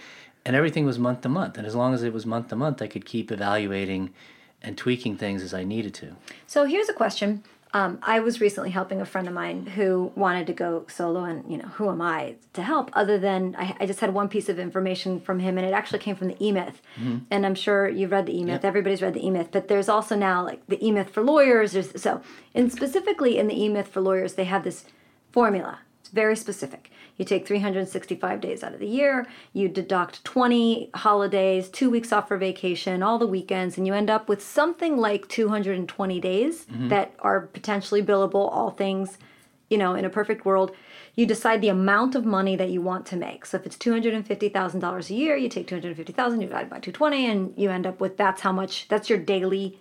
And 0.44 0.56
everything 0.56 0.84
was 0.84 0.98
month 0.98 1.20
to 1.20 1.28
month. 1.28 1.56
And 1.56 1.64
as 1.64 1.76
long 1.76 1.94
as 1.94 2.02
it 2.02 2.12
was 2.12 2.26
month 2.26 2.48
to 2.48 2.56
month, 2.56 2.82
I 2.82 2.88
could 2.88 3.04
keep 3.04 3.30
evaluating 3.30 4.12
and 4.60 4.76
tweaking 4.76 5.16
things 5.16 5.44
as 5.44 5.54
I 5.54 5.62
needed 5.62 5.94
to. 5.94 6.16
So 6.48 6.64
here's 6.64 6.88
a 6.88 6.92
question. 6.92 7.44
Um, 7.72 8.00
I 8.02 8.18
was 8.18 8.40
recently 8.40 8.70
helping 8.70 9.00
a 9.00 9.04
friend 9.04 9.28
of 9.28 9.34
mine 9.34 9.66
who 9.66 10.10
wanted 10.16 10.48
to 10.48 10.52
go 10.52 10.86
solo, 10.88 11.22
and 11.22 11.48
you 11.48 11.58
know, 11.58 11.68
who 11.68 11.88
am 11.88 12.02
I 12.02 12.34
to 12.54 12.62
help? 12.62 12.90
Other 12.94 13.16
than 13.16 13.54
I, 13.56 13.76
I 13.78 13.86
just 13.86 14.00
had 14.00 14.12
one 14.12 14.28
piece 14.28 14.48
of 14.48 14.58
information 14.58 15.20
from 15.20 15.38
him, 15.38 15.56
and 15.56 15.64
it 15.64 15.72
actually 15.72 16.00
came 16.00 16.16
from 16.16 16.28
the 16.28 16.44
E 16.44 16.50
Myth. 16.50 16.82
And 17.30 17.46
I'm 17.46 17.54
sure 17.54 17.88
you've 17.88 18.10
read 18.10 18.26
the 18.26 18.36
E 18.36 18.44
Myth. 18.44 18.64
Everybody's 18.64 19.02
read 19.02 19.14
the 19.14 19.24
E 19.24 19.30
Myth, 19.30 19.50
but 19.52 19.68
there's 19.68 19.88
also 19.88 20.16
now 20.16 20.42
like 20.42 20.66
the 20.66 20.84
E 20.84 20.90
Myth 20.90 21.10
for 21.10 21.22
lawyers. 21.22 21.72
There's 21.72 22.00
so, 22.00 22.22
and 22.56 22.72
specifically 22.72 23.38
in 23.38 23.46
the 23.46 23.62
E 23.62 23.68
Myth 23.68 23.88
for 23.88 24.00
lawyers, 24.00 24.34
they 24.34 24.44
have 24.44 24.64
this 24.64 24.86
formula. 25.36 25.80
It's 26.00 26.08
very 26.08 26.34
specific. 26.34 26.90
You 27.18 27.26
take 27.26 27.46
365 27.46 28.40
days 28.40 28.64
out 28.64 28.72
of 28.72 28.80
the 28.80 28.86
year, 28.86 29.26
you 29.52 29.68
deduct 29.68 30.24
20 30.24 30.88
holidays, 30.94 31.68
two 31.68 31.90
weeks 31.90 32.10
off 32.10 32.28
for 32.28 32.38
vacation, 32.38 33.02
all 33.02 33.18
the 33.18 33.26
weekends, 33.26 33.76
and 33.76 33.86
you 33.86 33.92
end 33.92 34.08
up 34.08 34.30
with 34.30 34.42
something 34.42 34.96
like 34.96 35.28
220 35.28 36.20
days 36.20 36.64
mm-hmm. 36.64 36.88
that 36.88 37.12
are 37.18 37.42
potentially 37.42 38.02
billable, 38.02 38.50
all 38.50 38.70
things, 38.70 39.18
you 39.68 39.76
know, 39.76 39.92
in 39.94 40.06
a 40.06 40.08
perfect 40.08 40.46
world. 40.46 40.74
You 41.16 41.26
decide 41.26 41.60
the 41.60 41.68
amount 41.68 42.14
of 42.14 42.24
money 42.24 42.56
that 42.56 42.70
you 42.70 42.80
want 42.80 43.04
to 43.08 43.16
make. 43.16 43.44
So 43.44 43.58
if 43.58 43.66
it's 43.66 43.76
$250,000 43.76 45.10
a 45.10 45.14
year, 45.14 45.36
you 45.36 45.50
take 45.50 45.66
250,000, 45.66 46.40
you 46.40 46.46
divide 46.46 46.70
by 46.70 46.78
220, 46.78 47.26
and 47.26 47.52
you 47.58 47.70
end 47.70 47.86
up 47.86 48.00
with 48.00 48.16
that's 48.16 48.40
how 48.40 48.52
much, 48.52 48.88
that's 48.88 49.10
your 49.10 49.18
daily 49.18 49.78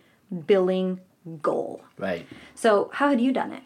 billing 0.47 0.99
goal. 1.41 1.81
Right. 1.97 2.27
So 2.55 2.89
how 2.91 3.07
had 3.07 3.21
you 3.21 3.31
done 3.31 3.53
it? 3.53 3.63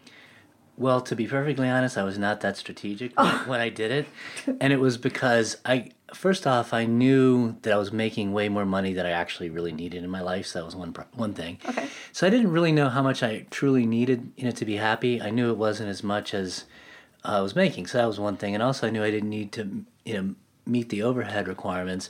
Well, 0.80 1.02
to 1.02 1.14
be 1.14 1.26
perfectly 1.26 1.68
honest, 1.68 1.98
I 1.98 2.04
was 2.04 2.16
not 2.16 2.40
that 2.40 2.56
strategic 2.56 3.14
when, 3.20 3.34
when 3.46 3.60
I 3.60 3.68
did 3.68 3.90
it, 3.90 4.06
and 4.62 4.72
it 4.72 4.80
was 4.80 4.96
because 4.96 5.58
I 5.62 5.90
first 6.14 6.46
off 6.46 6.72
I 6.72 6.86
knew 6.86 7.58
that 7.60 7.74
I 7.74 7.76
was 7.76 7.92
making 7.92 8.32
way 8.32 8.48
more 8.48 8.64
money 8.64 8.94
than 8.94 9.04
I 9.04 9.10
actually 9.10 9.50
really 9.50 9.72
needed 9.72 10.02
in 10.02 10.08
my 10.08 10.22
life. 10.22 10.46
So 10.46 10.58
that 10.58 10.64
was 10.64 10.74
one 10.74 10.94
one 11.12 11.34
thing. 11.34 11.58
Okay. 11.68 11.86
So 12.12 12.26
I 12.26 12.30
didn't 12.30 12.50
really 12.50 12.72
know 12.72 12.88
how 12.88 13.02
much 13.02 13.22
I 13.22 13.44
truly 13.50 13.84
needed, 13.84 14.32
you 14.38 14.44
know, 14.44 14.52
to 14.52 14.64
be 14.64 14.76
happy. 14.76 15.20
I 15.20 15.28
knew 15.28 15.50
it 15.50 15.58
wasn't 15.58 15.90
as 15.90 16.02
much 16.02 16.32
as 16.32 16.64
I 17.24 17.42
was 17.42 17.54
making, 17.54 17.86
so 17.86 17.98
that 17.98 18.06
was 18.06 18.18
one 18.18 18.38
thing. 18.38 18.54
And 18.54 18.62
also, 18.62 18.86
I 18.86 18.90
knew 18.90 19.04
I 19.04 19.10
didn't 19.10 19.28
need 19.28 19.52
to, 19.52 19.84
you 20.06 20.14
know, 20.14 20.34
meet 20.64 20.88
the 20.88 21.02
overhead 21.02 21.46
requirements. 21.46 22.08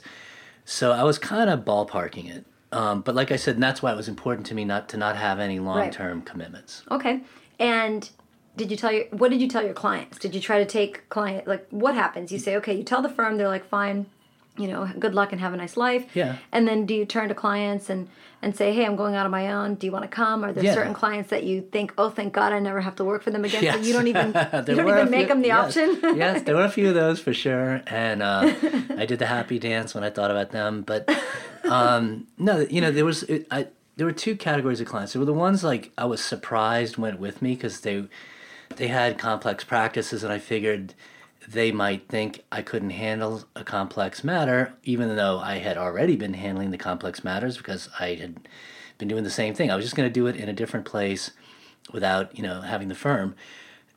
So 0.63 0.93
I 0.93 1.03
was 1.03 1.19
kind 1.19 1.49
of 1.49 1.65
ballparking 1.65 2.33
it. 2.33 2.45
Um, 2.71 3.01
but 3.01 3.15
like 3.15 3.33
I 3.33 3.35
said, 3.35 3.59
that's 3.59 3.81
why 3.81 3.91
it 3.91 3.97
was 3.97 4.07
important 4.07 4.47
to 4.47 4.55
me 4.55 4.63
not 4.63 4.87
to 4.89 4.97
not 4.97 5.17
have 5.17 5.41
any 5.41 5.59
long 5.59 5.91
term 5.91 6.21
commitments. 6.21 6.83
Okay. 6.89 7.19
And 7.59 8.09
did 8.57 8.69
you 8.71 8.77
tell 8.77 8.91
your 8.91 9.05
what 9.11 9.31
did 9.31 9.41
you 9.41 9.47
tell 9.47 9.63
your 9.63 9.73
clients? 9.73 10.17
Did 10.19 10.35
you 10.35 10.41
try 10.41 10.59
to 10.59 10.65
take 10.65 11.07
client 11.09 11.47
like 11.47 11.67
what 11.69 11.95
happens? 11.95 12.31
You 12.31 12.39
say, 12.39 12.55
okay, 12.57 12.75
you 12.75 12.83
tell 12.83 13.01
the 13.01 13.09
firm, 13.09 13.37
they're 13.37 13.47
like, 13.47 13.65
fine, 13.67 14.05
you 14.57 14.67
know, 14.67 14.89
good 14.99 15.15
luck 15.15 15.31
and 15.31 15.39
have 15.41 15.53
a 15.53 15.57
nice 15.57 15.77
life. 15.77 16.05
Yeah. 16.15 16.37
And 16.51 16.67
then 16.67 16.85
do 16.85 16.93
you 16.93 17.05
turn 17.05 17.29
to 17.29 17.35
clients 17.35 17.89
and 17.89 18.09
and 18.43 18.55
say, 18.55 18.73
hey, 18.73 18.85
I'm 18.87 18.95
going 18.95 19.13
out 19.13 19.25
on 19.25 19.31
my 19.31 19.53
own. 19.53 19.75
Do 19.75 19.85
you 19.85 19.91
want 19.91 20.03
to 20.03 20.07
come? 20.09 20.43
Are 20.43 20.51
there 20.51 20.63
Yeah. 20.63 20.73
certain 20.73 20.95
clients 20.95 21.29
that 21.29 21.43
you 21.43 21.61
think, 21.61 21.93
oh, 21.99 22.09
thank 22.09 22.33
God, 22.33 22.51
I 22.53 22.59
never 22.59 22.81
have 22.81 22.95
to 22.95 23.03
work 23.05 23.21
for 23.21 23.29
them 23.29 23.45
again? 23.45 23.61
So 23.71 23.79
you 23.79 23.93
don't 23.93 24.07
even 24.07 24.27
you 24.67 24.75
don't 24.75 24.89
even 24.89 25.11
make 25.11 25.19
few- 25.19 25.27
them 25.27 25.41
the 25.43 25.49
yes. 25.49 25.77
option. 25.77 25.99
yes, 26.17 26.41
there 26.41 26.55
were 26.55 26.65
a 26.65 26.69
few 26.69 26.89
of 26.89 26.95
those 26.95 27.19
for 27.19 27.33
sure, 27.35 27.83
and 27.85 28.23
uh, 28.23 28.51
I 28.97 29.05
did 29.05 29.19
the 29.19 29.27
happy 29.27 29.59
dance 29.59 29.93
when 29.93 30.03
I 30.03 30.09
thought 30.09 30.31
about 30.31 30.49
them. 30.51 30.81
But 30.81 31.07
um, 31.63 32.27
no, 32.37 32.59
you 32.69 32.81
know, 32.81 32.91
there 32.91 33.05
was 33.05 33.23
it, 33.23 33.45
I, 33.51 33.67
there 33.97 34.05
were 34.07 34.11
two 34.11 34.35
categories 34.35 34.81
of 34.81 34.87
clients. 34.87 35.13
There 35.13 35.19
were 35.19 35.25
the 35.25 35.33
ones 35.33 35.63
like 35.63 35.91
I 35.97 36.05
was 36.05 36.19
surprised 36.23 36.97
went 36.97 37.19
with 37.19 37.41
me 37.43 37.53
because 37.53 37.81
they 37.81 38.05
they 38.81 38.87
had 38.87 39.19
complex 39.19 39.63
practices, 39.63 40.23
and 40.23 40.33
I 40.33 40.39
figured 40.39 40.95
they 41.47 41.71
might 41.71 42.07
think 42.07 42.43
I 42.51 42.63
couldn't 42.63 42.89
handle 42.89 43.43
a 43.55 43.63
complex 43.63 44.23
matter, 44.23 44.73
even 44.83 45.15
though 45.15 45.37
I 45.37 45.57
had 45.59 45.77
already 45.77 46.15
been 46.15 46.33
handling 46.33 46.71
the 46.71 46.79
complex 46.79 47.23
matters 47.23 47.57
because 47.57 47.89
I 47.99 48.15
had 48.15 48.49
been 48.97 49.07
doing 49.07 49.23
the 49.23 49.29
same 49.29 49.53
thing. 49.53 49.69
I 49.69 49.75
was 49.75 49.85
just 49.85 49.95
going 49.95 50.09
to 50.09 50.11
do 50.11 50.25
it 50.25 50.35
in 50.35 50.49
a 50.49 50.53
different 50.53 50.87
place 50.87 51.29
without 51.93 52.35
you 52.35 52.41
know 52.41 52.61
having 52.61 52.87
the 52.87 52.95
firm. 52.95 53.35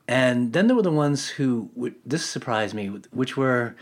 And 0.06 0.52
then 0.52 0.66
there 0.66 0.76
were 0.76 0.82
the 0.82 0.90
ones 0.90 1.28
who 1.28 1.70
this 2.04 2.26
surprised 2.26 2.74
me, 2.74 2.88
which 3.10 3.38
were 3.38 3.76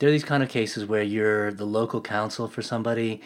there 0.00 0.08
are 0.08 0.12
these 0.12 0.24
kind 0.24 0.42
of 0.42 0.48
cases 0.48 0.84
where 0.86 1.04
you're 1.04 1.52
the 1.52 1.66
local 1.66 2.00
counsel 2.00 2.48
for 2.48 2.62
somebody, 2.62 3.20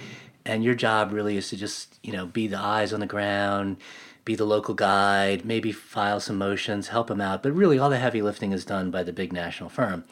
and 0.45 0.63
your 0.63 0.75
job 0.75 1.13
really 1.13 1.39
is 1.39 1.49
to 1.49 1.57
just 1.57 1.99
you 2.03 2.13
know 2.13 2.27
be 2.27 2.47
the 2.47 2.59
eyes 2.59 2.93
on 2.93 3.01
the 3.01 3.07
ground, 3.07 3.79
be 4.25 4.35
the 4.35 4.45
local 4.45 4.75
guide, 4.75 5.45
maybe 5.45 5.73
file 5.73 6.21
some 6.21 6.39
motions, 6.39 6.89
help 6.89 7.09
them 7.09 7.21
out. 7.21 7.43
But 7.43 7.53
really, 7.53 7.79
all 7.79 7.91
the 7.91 7.99
heavy 7.99 8.23
lifting 8.23 8.53
is 8.53 8.65
done 8.65 8.91
by 8.91 9.03
the 9.03 9.13
big 9.13 9.33
national 9.33 9.69
firm. 9.69 10.05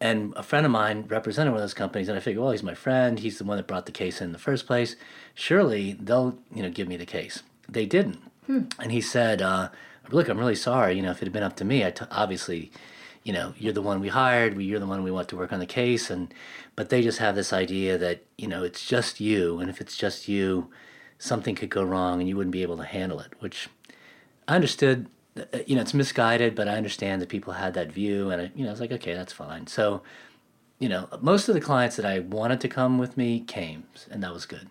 And 0.00 0.32
a 0.36 0.42
friend 0.42 0.64
of 0.64 0.70
mine 0.70 1.06
represented 1.08 1.52
one 1.52 1.60
of 1.60 1.64
those 1.64 1.74
companies, 1.74 2.08
and 2.08 2.16
I 2.16 2.20
figured, 2.20 2.42
well, 2.42 2.52
he's 2.52 2.62
my 2.62 2.74
friend. 2.74 3.18
He's 3.18 3.38
the 3.38 3.44
one 3.44 3.56
that 3.56 3.66
brought 3.66 3.86
the 3.86 3.92
case 3.92 4.20
in, 4.20 4.26
in 4.26 4.32
the 4.32 4.38
first 4.38 4.66
place. 4.66 4.94
Surely 5.34 5.92
they'll, 5.98 6.38
you 6.54 6.62
know, 6.62 6.70
give 6.70 6.86
me 6.88 6.96
the 6.96 7.06
case. 7.06 7.42
They 7.68 7.84
didn't. 7.86 8.20
And 8.78 8.92
he 8.92 9.00
said, 9.00 9.42
uh, 9.42 9.70
"Look, 10.10 10.28
I'm 10.28 10.38
really 10.38 10.54
sorry. 10.54 10.94
You 10.96 11.02
know, 11.02 11.10
if 11.10 11.18
it 11.20 11.26
had 11.26 11.32
been 11.32 11.42
up 11.42 11.56
to 11.56 11.64
me, 11.64 11.84
I 11.84 11.90
t- 11.90 12.04
obviously, 12.10 12.70
you 13.24 13.32
know, 13.32 13.54
you're 13.58 13.72
the 13.72 13.82
one 13.82 14.00
we 14.00 14.08
hired. 14.08 14.56
We, 14.56 14.64
you're 14.64 14.80
the 14.80 14.86
one 14.86 15.02
we 15.02 15.10
want 15.10 15.28
to 15.30 15.36
work 15.36 15.52
on 15.52 15.58
the 15.58 15.66
case. 15.66 16.10
And 16.10 16.32
but 16.76 16.88
they 16.90 17.02
just 17.02 17.18
have 17.18 17.34
this 17.34 17.52
idea 17.52 17.98
that 17.98 18.24
you 18.36 18.46
know 18.48 18.62
it's 18.62 18.86
just 18.86 19.20
you, 19.20 19.58
and 19.58 19.68
if 19.68 19.80
it's 19.80 19.96
just 19.96 20.28
you, 20.28 20.70
something 21.18 21.54
could 21.54 21.70
go 21.70 21.82
wrong, 21.82 22.20
and 22.20 22.28
you 22.28 22.36
wouldn't 22.36 22.52
be 22.52 22.62
able 22.62 22.76
to 22.78 22.84
handle 22.84 23.20
it. 23.20 23.32
Which 23.40 23.68
I 24.46 24.54
understood. 24.54 25.06
uh, 25.36 25.44
You 25.66 25.74
know, 25.76 25.82
it's 25.82 25.94
misguided, 25.94 26.54
but 26.54 26.68
I 26.68 26.76
understand 26.76 27.20
that 27.22 27.28
people 27.28 27.52
had 27.54 27.74
that 27.74 27.92
view, 27.92 28.30
and 28.30 28.42
I, 28.42 28.50
you 28.54 28.62
know, 28.62 28.70
I 28.70 28.72
was 28.72 28.80
like, 28.80 28.92
okay, 28.92 29.14
that's 29.14 29.32
fine. 29.32 29.66
So, 29.66 30.02
you 30.78 30.88
know, 30.88 31.08
most 31.20 31.48
of 31.48 31.54
the 31.54 31.60
clients 31.60 31.96
that 31.96 32.06
I 32.06 32.20
wanted 32.20 32.60
to 32.60 32.68
come 32.68 32.98
with 32.98 33.16
me 33.16 33.40
came, 33.40 33.84
and 34.10 34.22
that 34.22 34.32
was 34.32 34.46
good. 34.46 34.68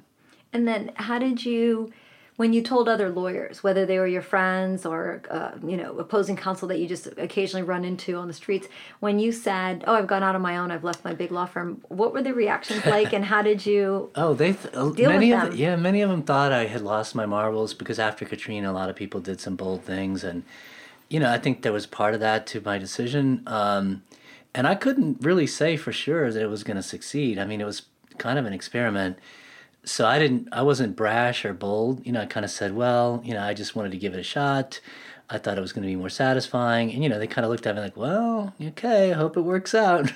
And 0.54 0.68
then 0.68 0.92
how 0.96 1.20
did 1.20 1.46
you, 1.46 1.92
when 2.38 2.53
you 2.53 2.62
told 2.62 2.88
other 2.88 3.10
lawyers, 3.10 3.63
whether 3.63 3.86
they 3.86 3.98
were 3.98 4.08
your 4.08 4.22
friends 4.22 4.86
or, 4.86 5.24
uh, 5.29 5.51
you 5.67 5.75
know, 5.75 5.98
opposing 5.98 6.36
counsel 6.36 6.67
that 6.67 6.77
you 6.79 6.88
just 6.88 7.08
occasionally 7.17 7.63
run 7.63 7.84
into 7.84 8.15
on 8.15 8.27
the 8.27 8.34
streets, 8.34 8.67
when 9.00 9.17
you 9.20 9.32
said, 9.32 9.84
oh, 9.88 9.96
I've 9.96 10.06
gone 10.08 10.22
out 10.24 10.36
on 10.36 10.41
my 10.41 10.56
own, 10.58 10.70
I've 10.70 10.84
left 10.84 11.03
my 11.03 11.13
big 11.13 11.32
law 11.32 11.48
firm, 11.48 11.84
what 11.89 12.13
were 12.13 12.22
the 12.22 12.34
reactions 12.36 12.86
like 12.96 13.12
and 13.12 13.25
how 13.25 13.41
did 13.41 13.65
you, 13.65 14.12
Oh, 14.15 14.34
they 14.36 14.53
th- 14.53 14.74
uh, 14.75 14.89
Deal 14.91 15.10
many 15.10 15.34
with 15.34 15.44
of 15.44 15.50
them. 15.50 15.60
yeah, 15.60 15.75
many 15.75 16.01
of 16.01 16.10
them 16.12 16.22
thought 16.22 16.51
I 16.51 16.67
had 16.67 16.82
lost 16.82 17.15
my 17.15 17.25
marbles 17.25 17.74
because 17.74 17.98
after 18.00 18.24
Katrina, 18.24 18.72
a 18.72 18.74
lot 18.74 18.89
of 18.89 18.96
people 18.96 19.20
did 19.20 19.41
some 19.41 19.56
bold 19.56 19.84
things, 19.84 20.24
and 20.24 20.44
you 21.10 21.20
know, 21.20 21.32
I 21.32 21.39
think 21.39 21.63
there 21.63 21.74
was 21.74 21.88
part 21.88 22.13
of 22.13 22.20
that 22.20 22.46
to 22.48 22.62
my 22.62 22.77
decision. 22.77 23.41
Um, 23.48 24.03
and 24.53 24.67
I 24.67 24.75
couldn't 24.75 25.17
really 25.22 25.48
say 25.48 25.75
for 25.77 25.91
sure 25.91 26.32
that 26.32 26.41
it 26.41 26.50
was 26.50 26.63
going 26.63 26.77
to 26.77 26.84
succeed. 26.84 27.39
I 27.39 27.46
mean, 27.46 27.62
it 27.62 27.65
was 27.65 27.84
kind 28.17 28.38
of 28.38 28.46
an 28.46 28.53
experiment. 28.53 29.17
So 29.88 30.06
I 30.06 30.20
didn't, 30.20 30.50
I 30.51 30.63
wasn't 30.63 30.96
brash 30.96 31.46
or 31.46 31.53
bold. 31.53 32.06
You 32.06 32.12
know, 32.12 32.22
I 32.22 32.25
kind 32.25 32.44
of 32.44 32.51
said, 32.51 32.75
well, 32.75 33.22
you 33.24 33.34
know, 33.34 33.41
I 33.41 33.53
just 33.53 33.75
wanted 33.75 33.91
to 33.91 33.98
give 33.98 34.13
it 34.13 34.20
a 34.20 34.24
shot. 34.24 34.82
I 35.29 35.38
thought 35.38 35.58
it 35.58 35.62
was 35.62 35.74
going 35.74 35.84
to 35.84 35.88
be 35.88 35.96
more 35.96 36.10
satisfying. 36.10 36.91
And, 36.91 37.03
you 37.03 37.10
know, 37.10 37.20
they 37.20 37.27
kind 37.27 37.46
of 37.46 37.51
looked 37.51 37.65
at 37.65 37.75
me 37.75 37.82
like, 37.82 37.98
well, 37.98 38.53
okay, 38.62 39.12
I 39.12 39.15
hope 39.15 39.38
it 39.38 39.41
works 39.41 39.74
out. 39.74 40.12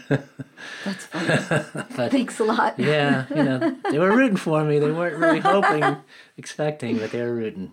that's 0.85 1.05
funny. 1.05 2.09
Thanks 2.09 2.39
a 2.39 2.43
lot. 2.43 2.77
yeah, 2.77 3.25
you 3.29 3.43
know, 3.43 3.77
they 3.89 3.99
were 3.99 4.15
rooting 4.15 4.37
for 4.37 4.63
me. 4.63 4.79
They 4.79 4.91
weren't 4.91 5.17
really 5.17 5.39
hoping, 5.41 5.97
expecting, 6.37 6.97
but 6.97 7.11
they 7.11 7.21
were 7.21 7.33
rooting. 7.33 7.71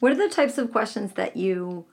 What 0.00 0.12
are 0.12 0.16
the 0.16 0.28
types 0.28 0.58
of 0.58 0.70
questions 0.70 1.12
that 1.12 1.36
you 1.36 1.84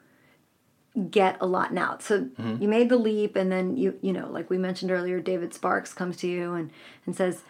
get 1.10 1.38
a 1.40 1.48
lot 1.48 1.74
now? 1.74 1.98
So 2.00 2.26
mm-hmm. 2.26 2.62
you 2.62 2.68
made 2.68 2.90
the 2.90 2.98
leap, 2.98 3.36
and 3.36 3.52
then 3.52 3.76
you 3.76 3.98
you 4.02 4.14
know, 4.14 4.28
like 4.30 4.52
we 4.52 4.60
mentioned 4.60 4.92
earlier, 4.92 5.20
David 5.20 5.54
Sparks 5.54 5.94
comes 5.94 6.18
to 6.18 6.28
you 6.28 6.54
and 6.54 6.70
and 7.08 7.16
says, 7.16 7.42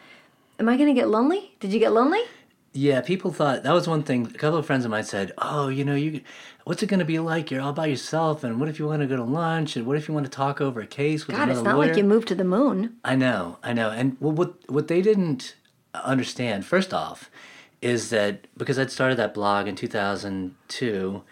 "Am 0.59 0.69
I 0.69 0.77
going 0.77 0.93
to 0.93 1.00
get 1.00 1.09
lonely? 1.09 1.55
Did 1.59 1.74
you 1.74 1.79
get 1.79 1.93
lonely?" 1.93 2.21
Yeah, 2.74 3.00
people 3.00 3.31
thought 3.31 3.63
that 3.63 3.74
was 3.74 3.88
one 3.88 4.03
thing. 4.03 4.25
A 4.25 4.38
couple 4.38 4.59
of 4.59 4.65
friends 4.65 4.83
of 4.83 4.91
mine 4.91 5.05
said, 5.05 5.31
"Oh, 5.38 5.69
you 5.69 5.85
know, 5.85 5.95
you, 5.95 6.21
what's 6.65 6.83
it 6.83 6.88
going 6.88 7.00
to 7.00 7.05
be 7.05 7.19
like? 7.19 7.50
You're 7.50 7.62
all 7.62 7.71
by 7.71 7.85
yourself, 7.85 8.43
and 8.43 8.59
what 8.59 8.67
if 8.67 8.79
you 8.79 8.88
want 8.88 9.01
to 9.01 9.07
go 9.07 9.15
to 9.15 9.24
lunch? 9.24 9.77
And 9.77 9.85
what 9.85 9.95
if 9.95 10.07
you 10.07 10.13
want 10.13 10.25
to 10.25 10.29
talk 10.29 10.59
over 10.59 10.81
a 10.81 10.88
case 10.88 11.25
with 11.25 11.38
God, 11.38 11.43
another 11.43 11.59
it's 11.59 11.65
not 11.65 11.77
lawyer?" 11.77 11.88
like 11.88 11.97
you 11.97 12.03
moved 12.03 12.27
to 12.27 12.35
the 12.35 12.43
moon. 12.43 12.97
I 13.03 13.15
know, 13.15 13.59
I 13.63 13.71
know. 13.71 13.91
And 13.91 14.17
well, 14.19 14.33
what 14.33 14.69
what 14.69 14.88
they 14.89 15.01
didn't 15.01 15.55
understand, 15.93 16.65
first 16.65 16.93
off, 16.93 17.29
is 17.81 18.09
that 18.09 18.47
because 18.57 18.77
I'd 18.77 18.91
started 18.91 19.17
that 19.17 19.33
blog 19.33 19.67
in 19.67 19.75
2002, 19.75 21.24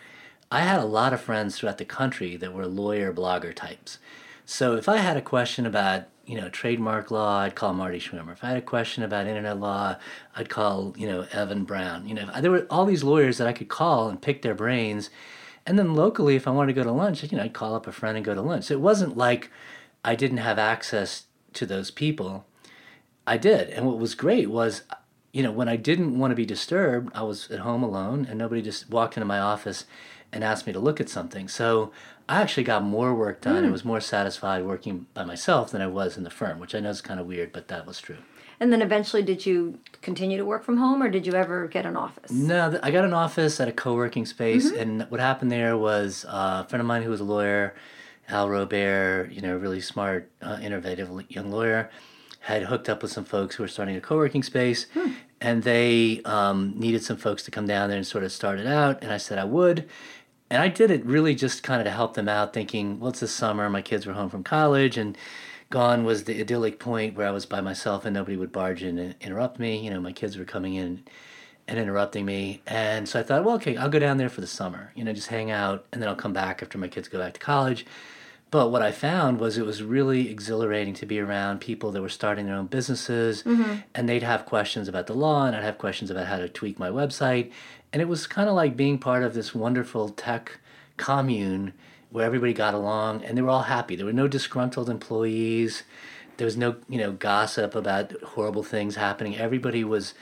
I 0.52 0.62
had 0.62 0.80
a 0.80 0.86
lot 0.86 1.14
of 1.14 1.20
friends 1.20 1.58
throughout 1.58 1.78
the 1.78 1.86
country 1.86 2.36
that 2.38 2.54
were 2.54 2.68
lawyer 2.68 3.12
blogger 3.12 3.54
types. 3.54 3.98
So 4.46 4.76
if 4.76 4.90
I 4.90 4.98
had 4.98 5.18
a 5.18 5.22
question 5.22 5.66
about 5.66 6.04
you 6.26 6.40
know 6.40 6.50
trademark 6.50 7.12
law, 7.12 7.40
I'd 7.40 7.56
call 7.56 7.74
Marty 7.74 8.00
Schwimmer. 8.00 8.34
If 8.34 8.44
I 8.44 8.50
had 8.50 8.58
a 8.58 8.62
question 8.62 9.04
about 9.04 9.28
internet 9.28 9.60
law, 9.60 9.98
I'd 10.36 10.50
call 10.50 10.94
you 10.98 11.08
know 11.08 11.28
Evan 11.32 11.64
Brown. 11.64 12.08
You 12.08 12.16
know 12.16 12.30
there 12.42 12.52
were 12.52 12.68
all 12.70 12.86
these 12.86 13.04
lawyers 13.04 13.38
that 13.38 13.48
I 13.48 13.54
could 13.54 13.70
call 13.70 14.10
and 14.10 14.22
pick 14.22 14.42
their 14.42 14.56
brains. 14.56 15.10
And 15.66 15.80
then 15.80 15.96
locally, 15.96 16.36
if 16.36 16.46
I 16.48 16.52
wanted 16.52 16.74
to 16.74 16.82
go 16.82 16.84
to 16.84 16.92
lunch, 16.92 17.24
you 17.24 17.38
know, 17.38 17.44
I'd 17.44 17.54
call 17.54 17.74
up 17.74 17.88
a 17.88 17.94
friend 17.94 18.18
and 18.18 18.26
go 18.26 18.34
to 18.34 18.42
lunch. 18.42 18.66
So 18.66 18.74
it 18.74 18.82
wasn't 18.82 19.16
like 19.16 19.50
I 20.04 20.16
didn't 20.16 20.38
have 20.38 20.60
access 20.60 21.24
to 21.54 21.66
those 21.66 21.90
people. 21.90 22.46
I 23.26 23.38
did. 23.38 23.70
And 23.70 23.86
what 23.86 23.98
was 23.98 24.16
great 24.16 24.50
was, 24.50 24.82
you 25.32 25.42
know, 25.42 25.52
when 25.52 25.70
I 25.70 25.78
didn't 25.78 26.20
want 26.20 26.32
to 26.32 26.36
be 26.36 26.46
disturbed, 26.46 27.12
I 27.16 27.24
was 27.24 27.50
at 27.50 27.60
home 27.60 27.82
alone 27.82 28.26
and 28.30 28.38
nobody 28.38 28.62
just 28.62 28.90
walked 28.90 29.16
into 29.16 29.26
my 29.26 29.40
office 29.40 29.86
and 30.34 30.44
asked 30.44 30.68
me 30.68 30.74
to 30.74 30.80
look 30.80 31.00
at 31.00 31.10
something. 31.10 31.48
So 31.48 31.92
I 32.30 32.42
actually 32.42 32.64
got 32.64 32.84
more 32.84 33.14
work 33.14 33.42
done 33.42 33.64
and 33.64 33.72
was 33.72 33.84
more 33.84 34.00
satisfied 34.00 34.66
working 34.66 35.08
by 35.14 35.26
myself 35.26 35.72
than 35.72 35.82
I 35.82 35.88
was 35.88 36.18
in 36.18 36.24
the 36.24 36.30
firm, 36.30 36.60
which 36.60 36.74
I 36.74 36.80
know 36.80 36.90
is 36.90 37.02
kind 37.02 37.20
of 37.20 37.26
weird, 37.26 37.52
but 37.52 37.68
that 37.68 37.86
was 37.86 38.00
true. 38.00 38.18
And 38.60 38.72
then 38.72 38.82
eventually, 38.82 39.24
did 39.24 39.46
you 39.46 39.80
continue 40.02 40.38
to 40.38 40.46
work 40.46 40.64
from 40.64 40.78
home, 40.78 41.04
or 41.04 41.10
did 41.10 41.26
you 41.28 41.34
ever 41.34 41.68
get 41.68 41.86
an 41.86 41.98
office? 41.98 42.32
No, 42.32 42.80
I 42.82 42.92
got 42.92 43.04
an 43.04 43.14
office 43.14 43.60
at 43.60 43.68
a 43.68 43.74
co-working 43.74 44.26
space, 44.26 44.72
and 44.72 45.04
what 45.10 45.20
happened 45.20 45.52
there 45.52 45.78
was 45.78 46.24
uh, 46.26 46.64
a 46.66 46.70
friend 46.70 46.80
of 46.80 46.88
mine 46.88 47.04
who 47.04 47.10
was 47.10 47.20
a 47.20 47.26
lawyer, 47.26 47.76
Al 48.30 48.50
Robert, 48.50 49.30
you 49.32 49.42
know, 49.42 49.58
really 49.58 49.82
smart, 49.82 50.32
uh, 50.42 50.60
innovative 50.62 51.10
young 51.30 51.52
lawyer, 51.52 51.90
had 52.42 52.64
hooked 52.64 52.88
up 52.88 53.02
with 53.02 53.12
some 53.12 53.26
folks 53.26 53.56
who 53.56 53.64
were 53.64 53.68
starting 53.68 53.98
a 53.98 54.02
co-working 54.02 54.44
space, 54.44 54.86
and 55.42 55.64
they 55.64 56.22
um, 56.24 56.74
needed 56.78 57.04
some 57.04 57.18
folks 57.18 57.44
to 57.44 57.52
come 57.52 57.68
down 57.68 57.90
there 57.90 57.98
and 57.98 58.08
sort 58.08 58.24
of 58.24 58.32
start 58.32 58.60
it 58.60 58.68
out, 58.68 59.02
and 59.02 59.12
I 59.12 59.18
said 59.18 59.40
I 59.40 59.46
would. 59.46 59.90
And 60.54 60.62
I 60.62 60.68
did 60.68 60.92
it 60.92 61.04
really 61.04 61.34
just 61.34 61.64
kind 61.64 61.82
of 61.82 61.86
to 61.86 61.92
help 61.92 62.14
them 62.14 62.30
out, 62.30 62.54
thinking, 62.54 63.00
well, 63.00 63.10
it's 63.10 63.22
the 63.22 63.28
summer, 63.28 63.68
my 63.72 63.82
kids 63.82 64.06
were 64.06 64.14
home 64.14 64.30
from 64.30 64.44
college, 64.44 65.00
and 65.00 65.18
gone 65.72 66.04
was 66.04 66.26
the 66.26 66.40
idyllic 66.40 66.78
point 66.78 67.16
where 67.16 67.28
I 67.28 67.32
was 67.32 67.48
by 67.48 67.60
myself 67.60 68.06
and 68.06 68.14
nobody 68.14 68.38
would 68.38 68.52
barge 68.52 68.84
in 68.84 69.00
and 69.00 69.16
interrupt 69.20 69.58
me. 69.58 69.84
You 69.84 69.90
know, 69.90 70.00
my 70.00 70.12
kids 70.12 70.38
were 70.38 70.46
coming 70.46 70.76
in 70.76 71.06
and 71.68 71.80
interrupting 71.80 72.24
me. 72.24 72.62
And 72.68 73.10
so 73.10 73.20
I 73.20 73.24
thought, 73.24 73.44
well, 73.44 73.56
okay, 73.56 73.76
I'll 73.78 73.90
go 73.90 73.98
down 73.98 74.18
there 74.18 74.30
for 74.30 74.42
the 74.42 74.48
summer, 74.48 74.92
you 74.94 75.04
know, 75.04 75.12
just 75.12 75.30
hang 75.30 75.50
out, 75.50 75.88
and 75.92 76.00
then 76.00 76.08
I'll 76.08 76.16
come 76.16 76.34
back 76.34 76.62
after 76.62 76.78
my 76.78 76.88
kids 76.88 77.08
go 77.08 77.18
back 77.18 77.34
to 77.34 77.40
college. 77.40 77.88
But 78.52 78.70
what 78.70 78.84
I 78.84 78.92
found 78.92 79.40
was 79.40 79.58
it 79.58 79.66
was 79.66 79.82
really 79.82 80.30
exhilarating 80.30 80.94
to 80.94 81.08
be 81.08 81.20
around 81.20 81.62
people 81.62 81.90
that 81.94 82.04
were 82.04 82.10
starting 82.10 82.46
their 82.46 82.54
own 82.54 82.68
businesses 82.68 83.42
mm-hmm. 83.42 83.78
and 83.96 84.08
they'd 84.08 84.22
have 84.22 84.46
questions 84.46 84.88
about 84.88 85.08
the 85.08 85.16
law 85.16 85.48
and 85.48 85.56
I'd 85.56 85.64
have 85.64 85.80
questions 85.80 86.12
about 86.12 86.28
how 86.28 86.38
to 86.38 86.48
tweak 86.48 86.78
my 86.78 86.90
website. 86.90 87.52
And 87.94 88.02
it 88.02 88.08
was 88.08 88.26
kind 88.26 88.50
of 88.50 88.56
like 88.56 88.76
being 88.76 88.98
part 88.98 89.24
of 89.24 89.36
this 89.36 89.54
wonderful 89.54 90.10
tech 90.10 90.60
commune 90.98 91.74
where 92.10 92.26
everybody 92.26 92.52
got 92.52 92.74
along 92.74 93.24
and 93.24 93.38
they 93.38 93.42
were 93.42 93.50
all 93.50 93.64
happy. 93.64 93.96
There 93.96 94.08
were 94.08 94.12
no 94.12 94.28
disgruntled 94.28 94.90
employees. 94.90 95.84
There 96.38 96.46
was 96.46 96.58
no, 96.58 96.78
you 96.90 96.98
know, 96.98 97.12
gossip 97.12 97.76
about 97.76 98.12
horrible 98.24 98.64
things 98.64 98.96
happening. 98.96 99.38
Everybody 99.38 99.84
was 99.84 100.16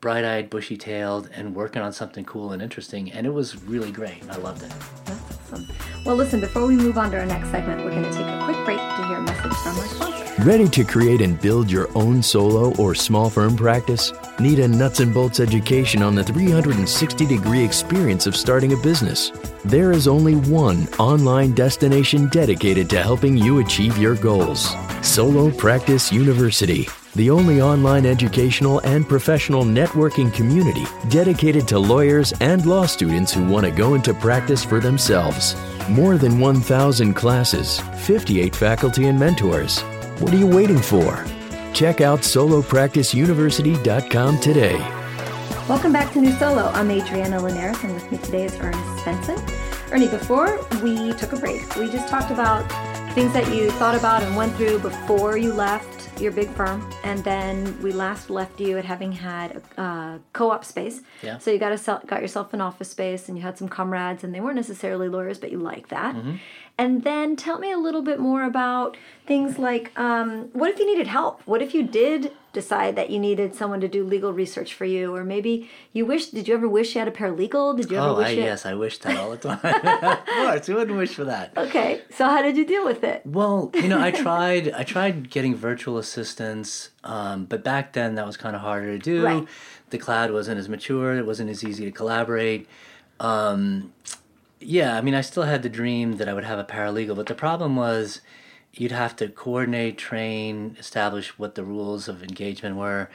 bright-eyed, 0.00 0.48
bushy-tailed 0.48 1.28
and 1.34 1.54
working 1.54 1.82
on 1.82 1.92
something 1.92 2.24
cool 2.24 2.52
and 2.52 2.62
interesting 2.62 3.12
and 3.12 3.26
it 3.26 3.34
was 3.34 3.62
really 3.64 3.92
great. 3.92 4.22
I 4.30 4.36
loved 4.36 4.62
it. 4.62 4.72
That's 5.04 5.52
awesome. 5.52 5.68
Well, 6.06 6.16
listen, 6.16 6.40
before 6.40 6.66
we 6.66 6.74
move 6.74 6.96
on 6.96 7.10
to 7.10 7.20
our 7.20 7.26
next 7.26 7.50
segment, 7.50 7.84
we're 7.84 7.90
going 7.90 8.04
to 8.04 8.12
take 8.12 8.26
a 8.26 8.44
quick 8.44 8.64
break 8.64 8.78
to 8.78 9.06
hear 9.06 9.18
a 9.18 9.22
message 9.22 9.52
from 9.58 9.78
our 9.78 9.86
sponsor. 9.86 10.19
Ready 10.44 10.70
to 10.70 10.84
create 10.84 11.20
and 11.20 11.38
build 11.38 11.70
your 11.70 11.90
own 11.94 12.22
solo 12.22 12.74
or 12.76 12.94
small 12.94 13.28
firm 13.28 13.54
practice? 13.54 14.10
Need 14.38 14.60
a 14.60 14.66
nuts 14.66 15.00
and 15.00 15.12
bolts 15.12 15.38
education 15.38 16.00
on 16.00 16.14
the 16.14 16.24
360 16.24 17.26
degree 17.26 17.62
experience 17.62 18.26
of 18.26 18.34
starting 18.34 18.72
a 18.72 18.76
business? 18.78 19.32
There 19.66 19.92
is 19.92 20.08
only 20.08 20.36
one 20.36 20.88
online 20.98 21.52
destination 21.52 22.28
dedicated 22.28 22.88
to 22.88 23.02
helping 23.02 23.36
you 23.36 23.58
achieve 23.58 23.98
your 23.98 24.14
goals 24.14 24.74
Solo 25.02 25.50
Practice 25.50 26.10
University. 26.10 26.88
The 27.16 27.28
only 27.28 27.60
online 27.60 28.06
educational 28.06 28.78
and 28.78 29.06
professional 29.06 29.64
networking 29.64 30.32
community 30.32 30.86
dedicated 31.10 31.68
to 31.68 31.78
lawyers 31.78 32.32
and 32.40 32.64
law 32.64 32.86
students 32.86 33.30
who 33.34 33.46
want 33.46 33.66
to 33.66 33.72
go 33.72 33.92
into 33.92 34.14
practice 34.14 34.64
for 34.64 34.80
themselves. 34.80 35.54
More 35.90 36.16
than 36.16 36.40
1,000 36.40 37.12
classes, 37.12 37.78
58 38.06 38.56
faculty 38.56 39.08
and 39.08 39.20
mentors. 39.20 39.84
What 40.20 40.32
are 40.34 40.36
you 40.36 40.46
waiting 40.46 40.78
for? 40.78 41.24
Check 41.72 42.02
out 42.02 42.20
solopracticeuniversity.com 42.20 44.40
today. 44.40 44.76
Welcome 45.66 45.94
back 45.94 46.12
to 46.12 46.20
New 46.20 46.32
Solo. 46.32 46.66
I'm 46.74 46.90
Adriana 46.90 47.40
Linares, 47.40 47.82
and 47.82 47.94
with 47.94 48.12
me 48.12 48.18
today 48.18 48.44
is 48.44 48.54
Ernest 48.60 48.84
Svenson. 49.02 49.38
Ernie, 49.90 50.08
before 50.08 50.62
we 50.82 51.14
took 51.14 51.32
a 51.32 51.36
break, 51.36 51.74
we 51.76 51.90
just 51.90 52.10
talked 52.10 52.30
about 52.30 52.70
things 53.14 53.32
that 53.32 53.50
you 53.54 53.70
thought 53.72 53.94
about 53.94 54.22
and 54.22 54.36
went 54.36 54.54
through 54.56 54.80
before 54.80 55.38
you 55.38 55.54
left 55.54 56.10
your 56.20 56.32
big 56.32 56.50
firm, 56.50 56.86
and 57.02 57.24
then 57.24 57.80
we 57.82 57.92
last 57.92 58.28
left 58.28 58.60
you 58.60 58.76
at 58.76 58.84
having 58.84 59.12
had 59.12 59.62
a 59.78 59.80
uh, 59.80 60.18
co-op 60.34 60.66
space. 60.66 61.00
Yeah. 61.22 61.38
So 61.38 61.50
you 61.50 61.58
got 61.58 61.72
a 61.72 62.06
got 62.06 62.20
yourself 62.20 62.52
an 62.52 62.60
office 62.60 62.90
space, 62.90 63.28
and 63.28 63.38
you 63.38 63.42
had 63.42 63.56
some 63.56 63.68
comrades, 63.68 64.22
and 64.22 64.34
they 64.34 64.40
weren't 64.40 64.56
necessarily 64.56 65.08
lawyers, 65.08 65.38
but 65.38 65.50
you 65.50 65.58
like 65.58 65.88
that. 65.88 66.14
And 66.80 67.04
then 67.04 67.36
tell 67.36 67.58
me 67.58 67.70
a 67.70 67.76
little 67.76 68.00
bit 68.00 68.18
more 68.18 68.42
about 68.42 68.96
things 69.26 69.58
like 69.58 69.92
um, 70.00 70.48
what 70.54 70.70
if 70.70 70.78
you 70.78 70.86
needed 70.86 71.08
help? 71.08 71.42
What 71.44 71.60
if 71.60 71.74
you 71.74 71.82
did 71.82 72.32
decide 72.54 72.96
that 72.96 73.10
you 73.10 73.18
needed 73.18 73.54
someone 73.54 73.82
to 73.82 73.86
do 73.86 74.02
legal 74.02 74.32
research 74.32 74.72
for 74.72 74.86
you, 74.86 75.14
or 75.14 75.22
maybe 75.22 75.68
you 75.92 76.06
wish? 76.06 76.28
Did 76.28 76.48
you 76.48 76.54
ever 76.54 76.66
wish 76.66 76.94
you 76.94 77.00
had 77.00 77.06
a 77.08 77.10
paralegal? 77.10 77.76
Did 77.76 77.90
you 77.90 77.98
ever 77.98 78.06
Oh, 78.06 78.16
wish 78.16 78.28
I, 78.28 78.30
yes, 78.30 78.64
I 78.64 78.72
wish 78.72 78.96
that 79.00 79.18
all 79.18 79.30
the 79.30 79.36
time. 79.36 79.60
of 79.62 80.24
course, 80.24 80.66
who 80.68 80.76
wouldn't 80.76 80.96
wish 80.96 81.12
for 81.14 81.24
that? 81.24 81.52
Okay, 81.54 82.00
so 82.16 82.24
how 82.24 82.40
did 82.40 82.56
you 82.56 82.64
deal 82.64 82.86
with 82.86 83.04
it? 83.04 83.26
Well, 83.26 83.70
you 83.74 83.88
know, 83.88 84.00
I 84.00 84.10
tried. 84.24 84.72
I 84.72 84.82
tried 84.82 85.28
getting 85.28 85.54
virtual 85.54 85.98
assistants, 85.98 86.88
um, 87.04 87.44
but 87.44 87.62
back 87.62 87.92
then 87.92 88.14
that 88.14 88.24
was 88.24 88.38
kind 88.38 88.56
of 88.56 88.62
harder 88.62 88.96
to 88.96 88.98
do. 88.98 89.22
Right. 89.22 89.46
The 89.90 89.98
cloud 89.98 90.30
wasn't 90.30 90.58
as 90.58 90.66
mature. 90.70 91.14
It 91.18 91.26
wasn't 91.26 91.50
as 91.50 91.62
easy 91.62 91.84
to 91.84 91.90
collaborate. 91.92 92.66
Um, 93.20 93.92
yeah, 94.60 94.96
I 94.96 95.00
mean, 95.00 95.14
I 95.14 95.22
still 95.22 95.44
had 95.44 95.62
the 95.62 95.68
dream 95.68 96.18
that 96.18 96.28
I 96.28 96.34
would 96.34 96.44
have 96.44 96.58
a 96.58 96.64
paralegal, 96.64 97.16
but 97.16 97.26
the 97.26 97.34
problem 97.34 97.76
was 97.76 98.20
you'd 98.72 98.92
have 98.92 99.16
to 99.16 99.28
coordinate, 99.28 99.98
train, 99.98 100.76
establish 100.78 101.38
what 101.38 101.54
the 101.54 101.64
rules 101.64 102.08
of 102.08 102.22
engagement 102.22 102.76
were. 102.76 103.08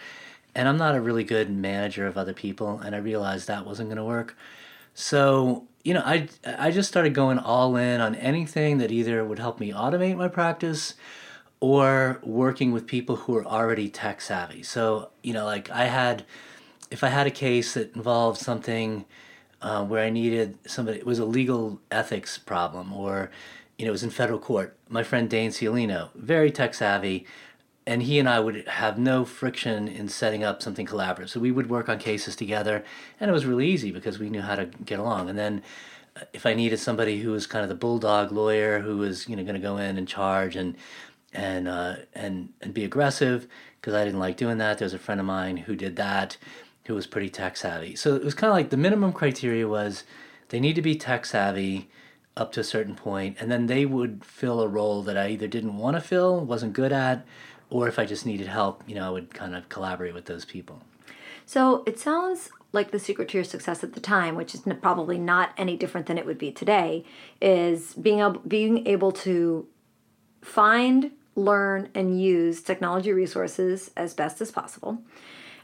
And 0.55 0.67
I'm 0.67 0.77
not 0.77 0.95
a 0.95 1.01
really 1.01 1.23
good 1.23 1.49
manager 1.49 2.07
of 2.07 2.17
other 2.17 2.33
people, 2.33 2.79
and 2.79 2.95
I 2.95 2.99
realized 2.99 3.47
that 3.47 3.65
wasn't 3.65 3.89
going 3.89 3.97
to 3.97 4.03
work. 4.03 4.35
So, 4.93 5.67
you 5.83 5.93
know, 5.93 6.03
I, 6.03 6.29
I 6.45 6.71
just 6.71 6.89
started 6.89 7.13
going 7.13 7.37
all 7.37 7.75
in 7.75 8.01
on 8.01 8.15
anything 8.15 8.79
that 8.79 8.91
either 8.91 9.23
would 9.23 9.39
help 9.39 9.59
me 9.59 9.71
automate 9.71 10.17
my 10.17 10.29
practice 10.29 10.95
or 11.59 12.19
working 12.23 12.71
with 12.71 12.87
people 12.87 13.17
who 13.17 13.35
are 13.35 13.45
already 13.45 13.89
tech 13.89 14.21
savvy. 14.21 14.63
So, 14.63 15.09
you 15.21 15.33
know, 15.33 15.45
like 15.45 15.69
I 15.69 15.85
had, 15.85 16.25
if 16.89 17.03
I 17.03 17.09
had 17.09 17.27
a 17.27 17.31
case 17.31 17.73
that 17.75 17.95
involved 17.95 18.39
something 18.39 19.05
uh, 19.65 19.83
where 19.83 20.05
I 20.05 20.11
needed 20.11 20.59
somebody, 20.67 20.99
it 20.99 21.07
was 21.07 21.17
a 21.17 21.25
legal 21.25 21.81
ethics 21.89 22.37
problem 22.37 22.93
or, 22.93 23.31
you 23.79 23.85
know, 23.85 23.89
it 23.89 23.91
was 23.91 24.03
in 24.03 24.11
federal 24.11 24.37
court. 24.37 24.77
My 24.89 25.01
friend 25.01 25.27
Dane 25.27 25.49
Ciolino, 25.49 26.09
very 26.13 26.51
tech 26.51 26.75
savvy, 26.75 27.25
and 27.87 28.03
he 28.03 28.19
and 28.19 28.29
I 28.29 28.39
would 28.39 28.67
have 28.67 28.99
no 28.99 29.25
friction 29.25 29.87
in 29.87 30.07
setting 30.07 30.43
up 30.43 30.61
something 30.61 30.85
collaborative. 30.85 31.29
So 31.29 31.39
we 31.39 31.51
would 31.51 31.67
work 31.67 31.89
on 31.89 31.97
cases 31.97 32.35
together, 32.35 32.83
and 33.19 33.27
it 33.27 33.33
was 33.33 33.47
really 33.47 33.67
easy 33.67 33.91
because 33.91 34.19
we 34.19 34.29
knew 34.29 34.41
how 34.41 34.55
to 34.55 34.65
get 34.65 34.99
along. 34.99 35.29
And 35.29 35.37
then 35.37 35.63
uh, 36.15 36.25
if 36.31 36.45
I 36.45 36.53
needed 36.53 36.77
somebody 36.77 37.21
who 37.21 37.31
was 37.31 37.47
kind 37.47 37.63
of 37.63 37.69
the 37.69 37.75
bulldog 37.75 38.31
lawyer 38.31 38.81
who 38.81 38.97
was, 38.97 39.27
you 39.27 39.35
know, 39.35 39.43
going 39.43 39.55
to 39.55 39.61
go 39.61 39.77
in 39.77 39.97
and 39.97 40.07
charge 40.07 40.55
and 40.55 40.75
and 41.33 41.67
uh, 41.67 41.95
and 42.13 42.49
and 42.61 42.71
be 42.71 42.83
aggressive 42.83 43.47
because 43.81 43.95
I 43.95 44.05
didn't 44.05 44.19
like 44.19 44.37
doing 44.37 44.59
that. 44.59 44.77
There 44.77 44.85
was 44.85 44.93
a 44.93 44.99
friend 44.99 45.19
of 45.19 45.25
mine 45.25 45.57
who 45.57 45.75
did 45.75 45.95
that, 45.95 46.37
who 46.85 46.95
was 46.95 47.07
pretty 47.07 47.29
tech 47.29 47.57
savvy. 47.57 47.95
So 47.95 48.15
it 48.15 48.23
was 48.23 48.33
kind 48.33 48.49
of 48.49 48.55
like 48.55 48.69
the 48.69 48.77
minimum 48.77 49.11
criteria 49.11 49.67
was 49.67 50.03
they 50.49 50.59
need 50.59 50.75
to 50.75 50.81
be 50.81 50.95
tech 50.95 51.25
savvy 51.25 51.89
up 52.37 52.51
to 52.51 52.59
a 52.59 52.63
certain 52.63 52.95
point, 52.95 53.37
and 53.39 53.49
then 53.49 53.67
they 53.67 53.85
would 53.85 54.23
fill 54.23 54.61
a 54.61 54.67
role 54.67 55.01
that 55.03 55.17
I 55.17 55.29
either 55.29 55.47
didn't 55.47 55.77
want 55.77 55.95
to 55.95 56.01
fill, 56.01 56.41
wasn't 56.45 56.73
good 56.73 56.91
at, 56.91 57.25
or 57.69 57.87
if 57.87 57.97
I 57.97 58.05
just 58.05 58.25
needed 58.25 58.47
help, 58.47 58.83
you 58.85 58.95
know, 58.95 59.07
I 59.07 59.09
would 59.09 59.33
kind 59.33 59.55
of 59.55 59.69
collaborate 59.69 60.13
with 60.13 60.25
those 60.25 60.45
people. 60.45 60.81
So 61.45 61.83
it 61.85 61.99
sounds 61.99 62.49
like 62.71 62.91
the 62.91 62.99
secret 62.99 63.29
to 63.29 63.37
your 63.37 63.45
success 63.45 63.83
at 63.83 63.93
the 63.93 63.99
time, 63.99 64.35
which 64.35 64.53
is 64.53 64.63
probably 64.81 65.17
not 65.17 65.51
any 65.57 65.77
different 65.77 66.07
than 66.07 66.17
it 66.17 66.25
would 66.25 66.37
be 66.37 66.51
today, 66.51 67.05
is 67.41 67.93
being 67.93 68.19
able 68.19 68.41
being 68.41 68.85
able 68.85 69.11
to 69.13 69.67
find, 70.41 71.11
learn, 71.35 71.89
and 71.95 72.21
use 72.21 72.61
technology 72.61 73.13
resources 73.13 73.91
as 73.95 74.13
best 74.13 74.41
as 74.41 74.51
possible, 74.51 75.01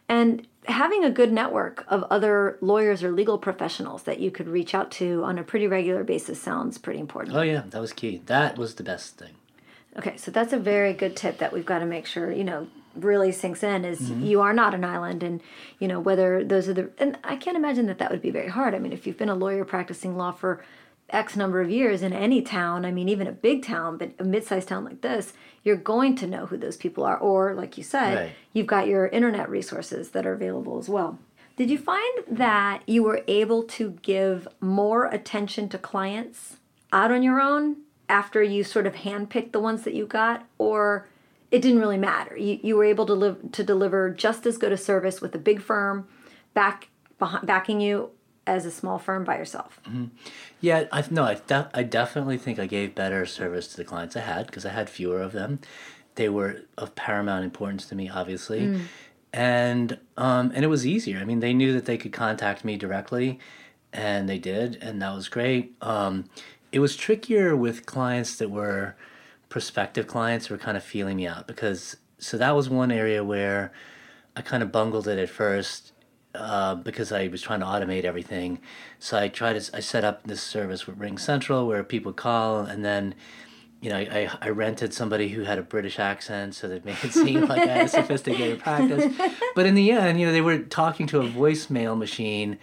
and 0.07 0.47
having 0.65 1.04
a 1.04 1.10
good 1.10 1.32
network 1.32 1.86
of 1.88 2.04
other 2.10 2.58
lawyers 2.62 3.04
or 3.04 3.12
legal 3.12 3.38
professionals 3.38 4.04
that 4.04 4.19
you 4.19 4.32
could 4.32 4.47
reach 4.47 4.76
out 4.76 4.91
to 4.91 5.24
on 5.24 5.39
a 5.39 5.43
pretty 5.43 5.67
regular 5.67 6.04
basis 6.04 6.41
sounds 6.41 6.78
pretty 6.78 7.00
important. 7.00 7.36
Oh 7.36 7.41
yeah, 7.41 7.63
that 7.69 7.82
was 7.82 7.93
key. 7.93 8.21
That 8.28 8.58
was 8.58 8.76
the 8.76 8.84
best 8.84 9.17
thing. 9.17 9.36
Okay, 9.97 10.15
so 10.17 10.32
that's 10.32 10.54
a 10.54 10.60
very 10.60 10.93
good 10.93 11.15
tip 11.15 11.39
that 11.39 11.52
we've 11.52 11.65
got 11.65 11.80
to 11.80 11.86
make 11.86 12.06
sure, 12.06 12.32
you 12.32 12.43
know, 12.43 12.67
really 12.95 13.32
sinks 13.32 13.63
in 13.63 13.86
is 13.86 14.00
mm-hmm. 14.02 14.26
you 14.26 14.41
are 14.41 14.54
not 14.54 14.74
an 14.74 14.84
island 14.84 15.24
and, 15.24 15.41
you 15.80 15.88
know, 15.88 16.00
whether 16.00 16.43
those 16.43 16.67
are 16.69 16.74
the 16.74 16.91
and 16.97 17.17
I 17.24 17.36
can't 17.36 17.58
imagine 17.58 17.88
that 17.88 17.97
that 17.97 18.12
would 18.12 18.21
be 18.21 18.32
very 18.32 18.50
hard. 18.50 18.76
I 18.76 18.80
mean, 18.80 18.93
if 18.93 19.08
you've 19.08 19.17
been 19.17 19.30
a 19.30 19.36
lawyer 19.36 19.65
practicing 19.65 20.17
law 20.17 20.32
for 20.32 20.63
X 21.10 21.36
number 21.36 21.60
of 21.60 21.69
years 21.69 22.02
in 22.02 22.13
any 22.13 22.41
town, 22.41 22.86
I 22.86 22.91
mean, 22.91 23.10
even 23.10 23.28
a 23.28 23.34
big 23.34 23.63
town, 23.63 23.97
but 23.97 24.12
a 24.19 24.24
mid-sized 24.24 24.69
town 24.69 24.86
like 24.86 25.02
this, 25.02 25.34
you're 25.63 25.76
going 25.76 26.15
to 26.15 26.28
know 26.28 26.45
who 26.47 26.58
those 26.58 26.78
people 26.78 27.04
are 27.04 27.17
or 27.17 27.54
like 27.54 27.78
you 27.78 27.84
said, 27.84 28.15
Right. 28.15 28.32
you've 28.54 28.67
got 28.67 28.88
your 28.88 29.08
internet 29.08 29.50
resources 29.50 30.10
that 30.12 30.26
are 30.26 30.34
available 30.34 30.80
as 30.80 30.89
well. 30.89 31.19
Did 31.58 31.69
you 31.69 31.78
find 31.78 32.24
that 32.28 32.82
you 32.88 33.04
were 33.04 33.21
able 33.28 33.63
to 33.63 33.91
give 34.02 34.47
more 34.60 35.06
attention 35.06 35.69
to 35.69 35.78
clients 35.78 36.58
out 36.91 37.12
on 37.12 37.21
your 37.24 37.39
own 37.39 37.78
after 38.10 38.41
you 38.41 38.63
sort 38.63 38.88
of 38.88 38.95
handpicked 38.95 39.52
the 39.52 39.60
ones 39.60 39.84
that 39.84 39.93
you 39.93 40.06
got, 40.06 40.45
or 40.58 41.08
it 41.52 41.62
didn't 41.62 41.80
really 41.80 41.97
matter? 41.97 42.36
You, 42.36 42.60
you 42.63 42.76
were 42.78 42.86
able 42.86 43.06
to 43.06 43.13
live 43.13 43.52
to 43.52 43.63
deliver 43.63 44.10
just 44.10 44.45
as 44.45 44.58
good 44.58 44.71
a 44.71 44.78
service 44.78 45.21
with 45.21 45.36
a 45.36 45.39
big 45.39 45.62
firm 45.62 46.08
back 46.54 46.88
backing 47.43 47.80
you 47.80 48.10
as 48.47 48.65
a 48.65 48.71
small 48.71 48.97
firm 48.97 49.23
by 49.23 49.38
yourself. 49.38 49.80
Yeah, 50.60 50.86
I 50.91 51.04
no, 51.10 51.23
I, 51.23 51.36
def- 51.36 51.69
I 51.73 51.84
definitely 51.84 52.38
think 52.38 52.60
I 52.60 52.65
gave 52.65 52.95
better 52.95 53.25
service 53.25 53.67
to 53.69 53.77
the 53.77 53.86
clients 53.86 54.15
I 54.15 54.21
had 54.21 54.47
because 54.47 54.65
I 54.65 54.69
had 54.71 54.89
fewer 54.89 55.21
of 55.21 55.32
them. 55.32 55.60
they 56.15 56.30
were 56.30 56.62
of 56.77 56.95
paramount 56.95 57.45
importance 57.45 57.86
to 57.88 57.95
me, 57.95 58.10
obviously. 58.10 58.65
And 59.34 59.97
um, 60.17 60.51
and 60.54 60.63
it 60.65 60.67
was 60.67 60.86
easier. 60.86 61.19
I 61.19 61.25
mean, 61.25 61.39
they 61.39 61.54
knew 61.54 61.71
that 61.73 61.86
they 61.86 61.97
could 61.97 62.12
contact 62.12 62.65
me 62.65 62.75
directly, 62.77 63.39
and 63.93 64.27
they 64.27 64.39
did, 64.39 64.77
and 64.82 65.01
that 65.01 65.13
was 65.13 65.30
great. 65.30 65.73
Um, 65.82 66.25
it 66.71 66.80
was 66.80 66.95
trickier 66.97 67.56
with 67.56 67.86
clients 67.86 68.36
that 68.38 68.49
were 68.49 68.95
prospective 69.49 70.08
clients 70.08 70.47
who 70.47 70.54
were 70.54 70.58
kind 70.58 70.77
of 70.77 70.84
feeling 70.84 71.17
me 71.17 71.27
out 71.27 71.45
because 71.47 71.97
so 72.17 72.38
that 72.38 72.56
was 72.56 72.69
one 72.69 72.91
area 72.91 73.23
where 73.23 73.71
I 74.36 74.41
kind 74.41 74.63
of 74.63 74.71
bungled 74.71 75.08
it 75.08 75.19
at 75.19 75.30
first 75.30 75.90
uh, 76.35 76.75
because 76.75 77.11
I 77.11 77.27
was 77.27 77.41
trying 77.41 77.59
to 77.59 77.65
automate 77.65 78.03
everything. 78.03 78.59
So 78.99 79.17
I 79.17 79.27
tried 79.27 79.59
to 79.59 79.75
I 79.75 79.79
set 79.79 80.03
up 80.03 80.23
this 80.23 80.41
service 80.41 80.87
with 80.87 80.97
Ring 80.97 81.17
Central 81.17 81.67
where 81.67 81.83
people 81.83 82.13
call 82.13 82.59
and 82.59 82.83
then 82.85 83.15
you 83.81 83.89
know, 83.89 83.97
I, 83.97 84.29
I 84.39 84.49
rented 84.49 84.93
somebody 84.93 85.29
who 85.29 85.41
had 85.41 85.57
a 85.57 85.63
British 85.63 85.97
accent 85.97 86.53
so 86.53 86.67
that 86.67 86.85
made 86.85 86.97
it 87.01 87.13
seem 87.13 87.41
like 87.47 87.63
I 87.63 87.65
had 87.65 87.85
a 87.87 87.89
sophisticated 87.89 88.59
practice. 88.59 89.11
But 89.55 89.65
in 89.65 89.73
the 89.73 89.91
end, 89.91 90.19
you 90.19 90.27
know, 90.27 90.31
they 90.31 90.41
were 90.41 90.59
talking 90.59 91.07
to 91.07 91.21
a 91.21 91.27
voicemail 91.27 91.97
machine 91.97 92.59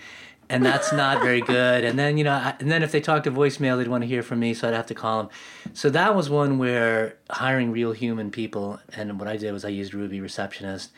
and 0.48 0.64
that's 0.64 0.92
not 0.92 1.20
very 1.20 1.40
good. 1.40 1.84
And 1.84 1.98
then, 1.98 2.16
you 2.16 2.24
know, 2.24 2.32
I, 2.32 2.54
and 2.58 2.70
then 2.70 2.82
if 2.82 2.92
they 2.92 3.00
talked 3.00 3.24
to 3.24 3.30
voicemail, 3.30 3.76
they'd 3.76 3.88
want 3.88 4.02
to 4.02 4.08
hear 4.08 4.22
from 4.22 4.40
me, 4.40 4.54
so 4.54 4.68
I'd 4.68 4.74
have 4.74 4.86
to 4.86 4.94
call 4.94 5.24
them. 5.24 5.30
So 5.74 5.90
that 5.90 6.14
was 6.14 6.30
one 6.30 6.58
where 6.58 7.16
hiring 7.30 7.70
real 7.70 7.92
human 7.92 8.30
people, 8.30 8.80
and 8.94 9.18
what 9.18 9.28
I 9.28 9.36
did 9.36 9.52
was 9.52 9.64
I 9.64 9.68
used 9.68 9.92
Ruby 9.94 10.20
Receptionist. 10.20 10.90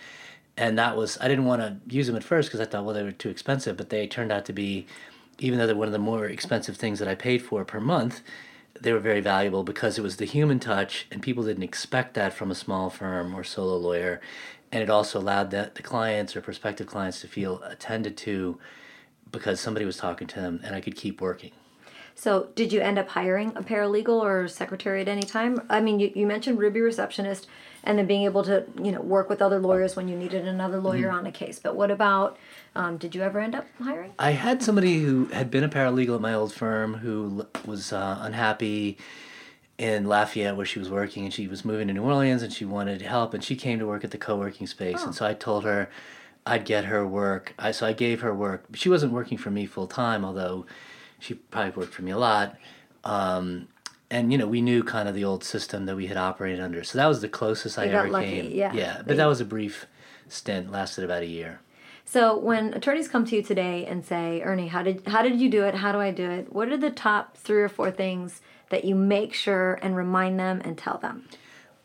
And 0.61 0.79
that 0.79 0.95
was, 0.95 1.17
I 1.23 1.27
didn't 1.27 1.47
want 1.47 1.63
to 1.63 1.79
use 1.93 2.07
them 2.07 2.17
at 2.17 2.23
first 2.23 2.51
because 2.51 2.61
I 2.61 2.67
thought, 2.67 2.85
well, 2.85 2.95
they 2.95 3.03
were 3.03 3.13
too 3.13 3.31
expensive, 3.31 3.79
but 3.79 3.89
they 3.89 4.07
turned 4.07 4.31
out 4.31 4.45
to 4.45 4.53
be, 4.53 4.87
even 5.39 5.59
though 5.59 5.67
they're 5.67 5.75
one 5.75 5.89
of 5.89 5.93
the 5.93 5.99
more 5.99 6.27
expensive 6.27 6.77
things 6.77 6.99
that 6.99 7.09
I 7.09 7.15
paid 7.15 7.41
for 7.41 7.65
per 7.65 7.81
month, 7.81 8.21
they 8.79 8.93
were 8.93 9.01
very 9.01 9.23
valuable 9.23 9.65
because 9.65 9.97
it 9.97 10.03
was 10.03 10.19
the 10.19 10.27
human 10.27 10.61
touch, 10.61 11.07
and 11.11 11.23
people 11.23 11.45
didn't 11.45 11.63
expect 11.63 12.13
that 12.13 12.35
from 12.35 12.51
a 12.51 12.55
small 12.55 12.91
firm 12.91 13.35
or 13.35 13.43
solo 13.43 13.79
lawyer. 13.79 14.21
And 14.71 14.83
it 14.83 14.91
also 14.91 15.19
allowed 15.19 15.51
the, 15.51 15.71
the 15.75 15.83
clients 15.83 16.37
or 16.37 16.43
prospective 16.43 16.87
clients 16.87 17.23
to 17.23 17.27
feel 17.27 17.63
attended 17.63 18.19
to 18.19 18.59
because 19.33 19.61
somebody 19.61 19.87
was 19.87 19.97
talking 19.97 20.27
to 20.29 20.41
them, 20.41 20.61
and 20.63 20.77
I 20.77 20.83
could 20.83 20.95
keep 20.95 21.23
working. 21.23 21.53
So, 22.15 22.49
did 22.55 22.71
you 22.71 22.83
end 22.83 22.99
up 22.99 23.09
hiring 23.09 23.57
a 23.57 23.63
paralegal 23.63 24.21
or 24.21 24.47
secretary 24.47 25.01
at 25.01 25.09
any 25.09 25.23
time? 25.23 25.63
I 25.71 25.81
mean, 25.81 26.01
you, 26.01 26.13
you 26.15 26.27
mentioned 26.27 26.59
Ruby 26.59 26.83
receptionist 26.83 27.47
and 27.85 27.99
then 27.99 28.07
being 28.07 28.23
able 28.25 28.43
to, 28.45 28.65
you 28.83 28.93
know, 28.93 29.01
work 29.01 29.29
with 29.29 29.41
other 29.41 29.59
lawyers 29.59 29.97
when 29.97 30.09
you 30.09 30.17
needed 30.17 30.47
another 30.47 30.79
lawyer 30.81 31.09
Mm-hmm. 31.09 31.17
on 31.19 31.27
a 31.27 31.33
case. 31.33 31.59
But 31.59 31.77
what 31.77 31.91
about, 31.91 32.37
um, 32.75 32.97
did 32.99 33.15
you 33.15 33.23
ever 33.23 33.41
end 33.41 33.55
up 33.55 33.67
hiring? 33.83 34.13
I 34.19 34.33
had 34.33 34.63
somebody 34.63 35.01
who 35.01 35.27
had 35.27 35.51
been 35.51 35.65
a 35.65 35.69
paralegal 35.69 36.17
at 36.17 36.21
my 36.21 36.35
old 36.35 36.53
firm 36.53 36.95
who 36.95 37.47
was 37.65 37.93
uh, 37.93 38.19
unhappy 38.21 38.99
in 39.79 40.07
Lafayette 40.07 40.57
where 40.57 40.67
she 40.67 40.79
was 40.79 40.91
working 40.91 41.25
and 41.25 41.33
she 41.33 41.49
was 41.49 41.65
moving 41.65 41.89
to 41.89 41.95
New 41.95 42.03
Orleans 42.03 42.43
and 42.43 42.53
she 42.53 42.67
wanted 42.67 43.01
help 43.01 43.33
and 43.33 43.43
she 43.43 43.57
came 43.57 43.79
to 43.79 43.87
work 43.87 44.05
at 44.05 44.11
the 44.11 44.19
co-working 44.19 44.67
space 44.67 45.03
and 45.03 45.15
so 45.15 45.25
I 45.27 45.33
told 45.33 45.65
her 45.65 45.89
I'd 46.45 46.67
get 46.67 46.85
her 46.85 47.07
work. 47.07 47.55
I 47.59 47.71
so 47.71 47.87
I 47.87 47.95
gave 47.95 48.21
her 48.21 48.35
work. 48.35 48.65
She 48.75 48.91
wasn't 48.91 49.13
working 49.13 49.39
for 49.39 49.51
me 49.51 49.65
full 49.65 49.87
time 49.87 50.23
although 50.23 50.67
she 51.19 51.33
probably 51.35 51.71
worked 51.71 51.95
for 51.95 52.03
me 52.03 52.11
a 52.11 52.19
lot. 52.19 52.57
Um, 53.05 53.69
and 54.11 54.33
you 54.33 54.39
know 54.39 54.47
we 54.47 54.61
knew 54.61 54.83
kind 54.83 55.09
of 55.09 55.15
the 55.15 55.25
old 55.25 55.45
system 55.45 55.87
that 55.87 55.97
we 55.97 56.07
had 56.07 56.17
operated 56.17 56.61
under. 56.61 56.83
So 56.85 56.99
that 56.99 57.07
was 57.07 57.21
the 57.21 57.29
closest 57.29 57.79
I 57.79 57.85
You 57.85 57.93
got 57.93 57.99
ever 58.01 58.11
lucky, 58.11 58.27
came. 58.31 58.51
yeah. 58.53 58.73
Yeah, 58.73 59.03
but 59.07 59.17
that 59.17 59.27
was 59.27 59.41
a 59.41 59.45
brief 59.45 59.87
stint 60.29 60.71
lasted 60.71 61.05
about 61.05 61.23
a 61.23 61.27
year. 61.27 61.61
So 62.05 62.37
when 62.37 62.75
attorneys 62.75 63.07
come 63.07 63.25
to 63.27 63.37
you 63.37 63.43
today 63.43 63.87
and 63.87 64.05
say, 64.05 64.43
Ernie, 64.43 64.69
how 64.69 64.83
did 64.83 65.07
how 65.07 65.23
did 65.23 65.41
you 65.41 65.49
do 65.49 65.65
it? 65.65 65.77
How 65.77 65.93
do 65.93 65.99
I 65.99 66.11
do 66.11 66.29
it? 66.29 66.53
What 66.53 66.69
are 66.69 66.77
the 66.77 66.91
top 66.91 67.37
three 67.37 67.63
or 67.63 67.69
four 67.69 67.91
things 67.91 68.41
that 68.71 68.85
you 68.85 68.95
make 68.95 69.33
sure 69.35 69.79
and 69.83 69.97
remind 69.97 70.39
them 70.41 70.61
and 70.65 70.77
tell 70.77 70.99
them? 70.99 71.29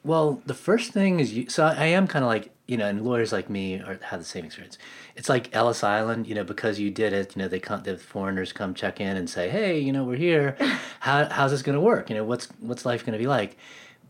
Well, 0.05 0.39
the 0.45 0.53
first 0.53 0.91
thing 0.91 1.19
is 1.19 1.33
you. 1.33 1.49
So 1.49 1.65
I 1.65 1.87
am 1.87 2.05
kind 2.07 2.23
of 2.23 2.29
like 2.29 2.51
you 2.67 2.77
know, 2.77 2.87
and 2.87 3.03
lawyers 3.03 3.31
like 3.31 3.49
me 3.49 3.79
are, 3.79 3.99
have 4.03 4.19
the 4.19 4.25
same 4.25 4.45
experience. 4.45 4.77
It's 5.15 5.29
like 5.29 5.55
Ellis 5.55 5.83
Island, 5.83 6.27
you 6.27 6.35
know, 6.35 6.43
because 6.43 6.79
you 6.79 6.91
did 6.91 7.11
it. 7.11 7.35
You 7.35 7.41
know, 7.41 7.47
they 7.47 7.59
come, 7.59 7.81
the 7.81 7.97
foreigners 7.97 8.53
come 8.53 8.75
check 8.75 9.01
in 9.01 9.17
and 9.17 9.27
say, 9.27 9.49
"Hey, 9.49 9.79
you 9.79 9.91
know, 9.91 10.03
we're 10.03 10.15
here. 10.15 10.55
How, 10.99 11.25
how's 11.25 11.51
this 11.51 11.63
going 11.63 11.75
to 11.75 11.81
work? 11.81 12.09
You 12.09 12.15
know, 12.17 12.23
what's 12.23 12.47
what's 12.59 12.85
life 12.85 13.03
going 13.03 13.13
to 13.13 13.19
be 13.19 13.27
like?" 13.27 13.57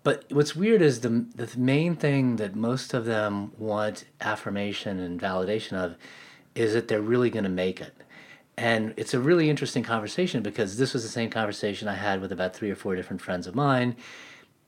But 0.03 0.25
what's 0.31 0.53
weird 0.53 0.81
is 0.81 0.99
the 0.99 1.25
the 1.33 1.49
main 1.57 1.95
thing 1.95 2.35
that 2.37 2.55
most 2.55 2.93
of 2.93 3.05
them 3.05 3.53
want 3.57 4.03
affirmation 4.19 4.99
and 4.99 5.19
validation 5.19 5.73
of 5.73 5.95
is 6.55 6.73
that 6.73 6.89
they're 6.89 7.01
really 7.01 7.29
going 7.29 7.45
to 7.45 7.49
make 7.49 7.79
it. 7.79 7.93
And 8.57 8.93
it's 8.97 9.13
a 9.13 9.19
really 9.19 9.49
interesting 9.49 9.83
conversation 9.83 10.43
because 10.43 10.77
this 10.77 10.93
was 10.93 11.03
the 11.03 11.09
same 11.09 11.29
conversation 11.29 11.87
I 11.87 11.95
had 11.95 12.19
with 12.21 12.33
about 12.33 12.53
three 12.53 12.71
or 12.71 12.75
four 12.75 12.95
different 12.97 13.21
friends 13.21 13.47
of 13.47 13.55
mine 13.55 13.95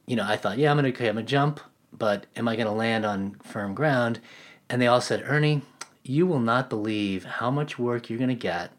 you 0.08 0.16
know, 0.16 0.26
I 0.26 0.38
thought, 0.38 0.58
yeah, 0.58 0.72
I'm 0.72 0.78
gonna 0.78 0.90
okay, 0.90 1.10
I'm 1.10 1.16
gonna 1.16 1.26
jump, 1.26 1.60
but 1.94 2.26
am 2.36 2.48
I 2.48 2.56
gonna 2.56 2.74
land 2.74 3.06
on 3.06 3.36
firm 3.44 3.76
ground? 3.76 4.20
And 4.70 4.82
they 4.82 4.88
all 4.88 5.02
said, 5.02 5.24
Ernie, 5.26 5.62
you 6.04 6.26
will 6.26 6.40
not 6.40 6.70
believe 6.70 7.26
how 7.26 7.52
much 7.52 7.78
work 7.78 8.10
you're 8.10 8.20
gonna 8.20 8.34
get 8.36 8.72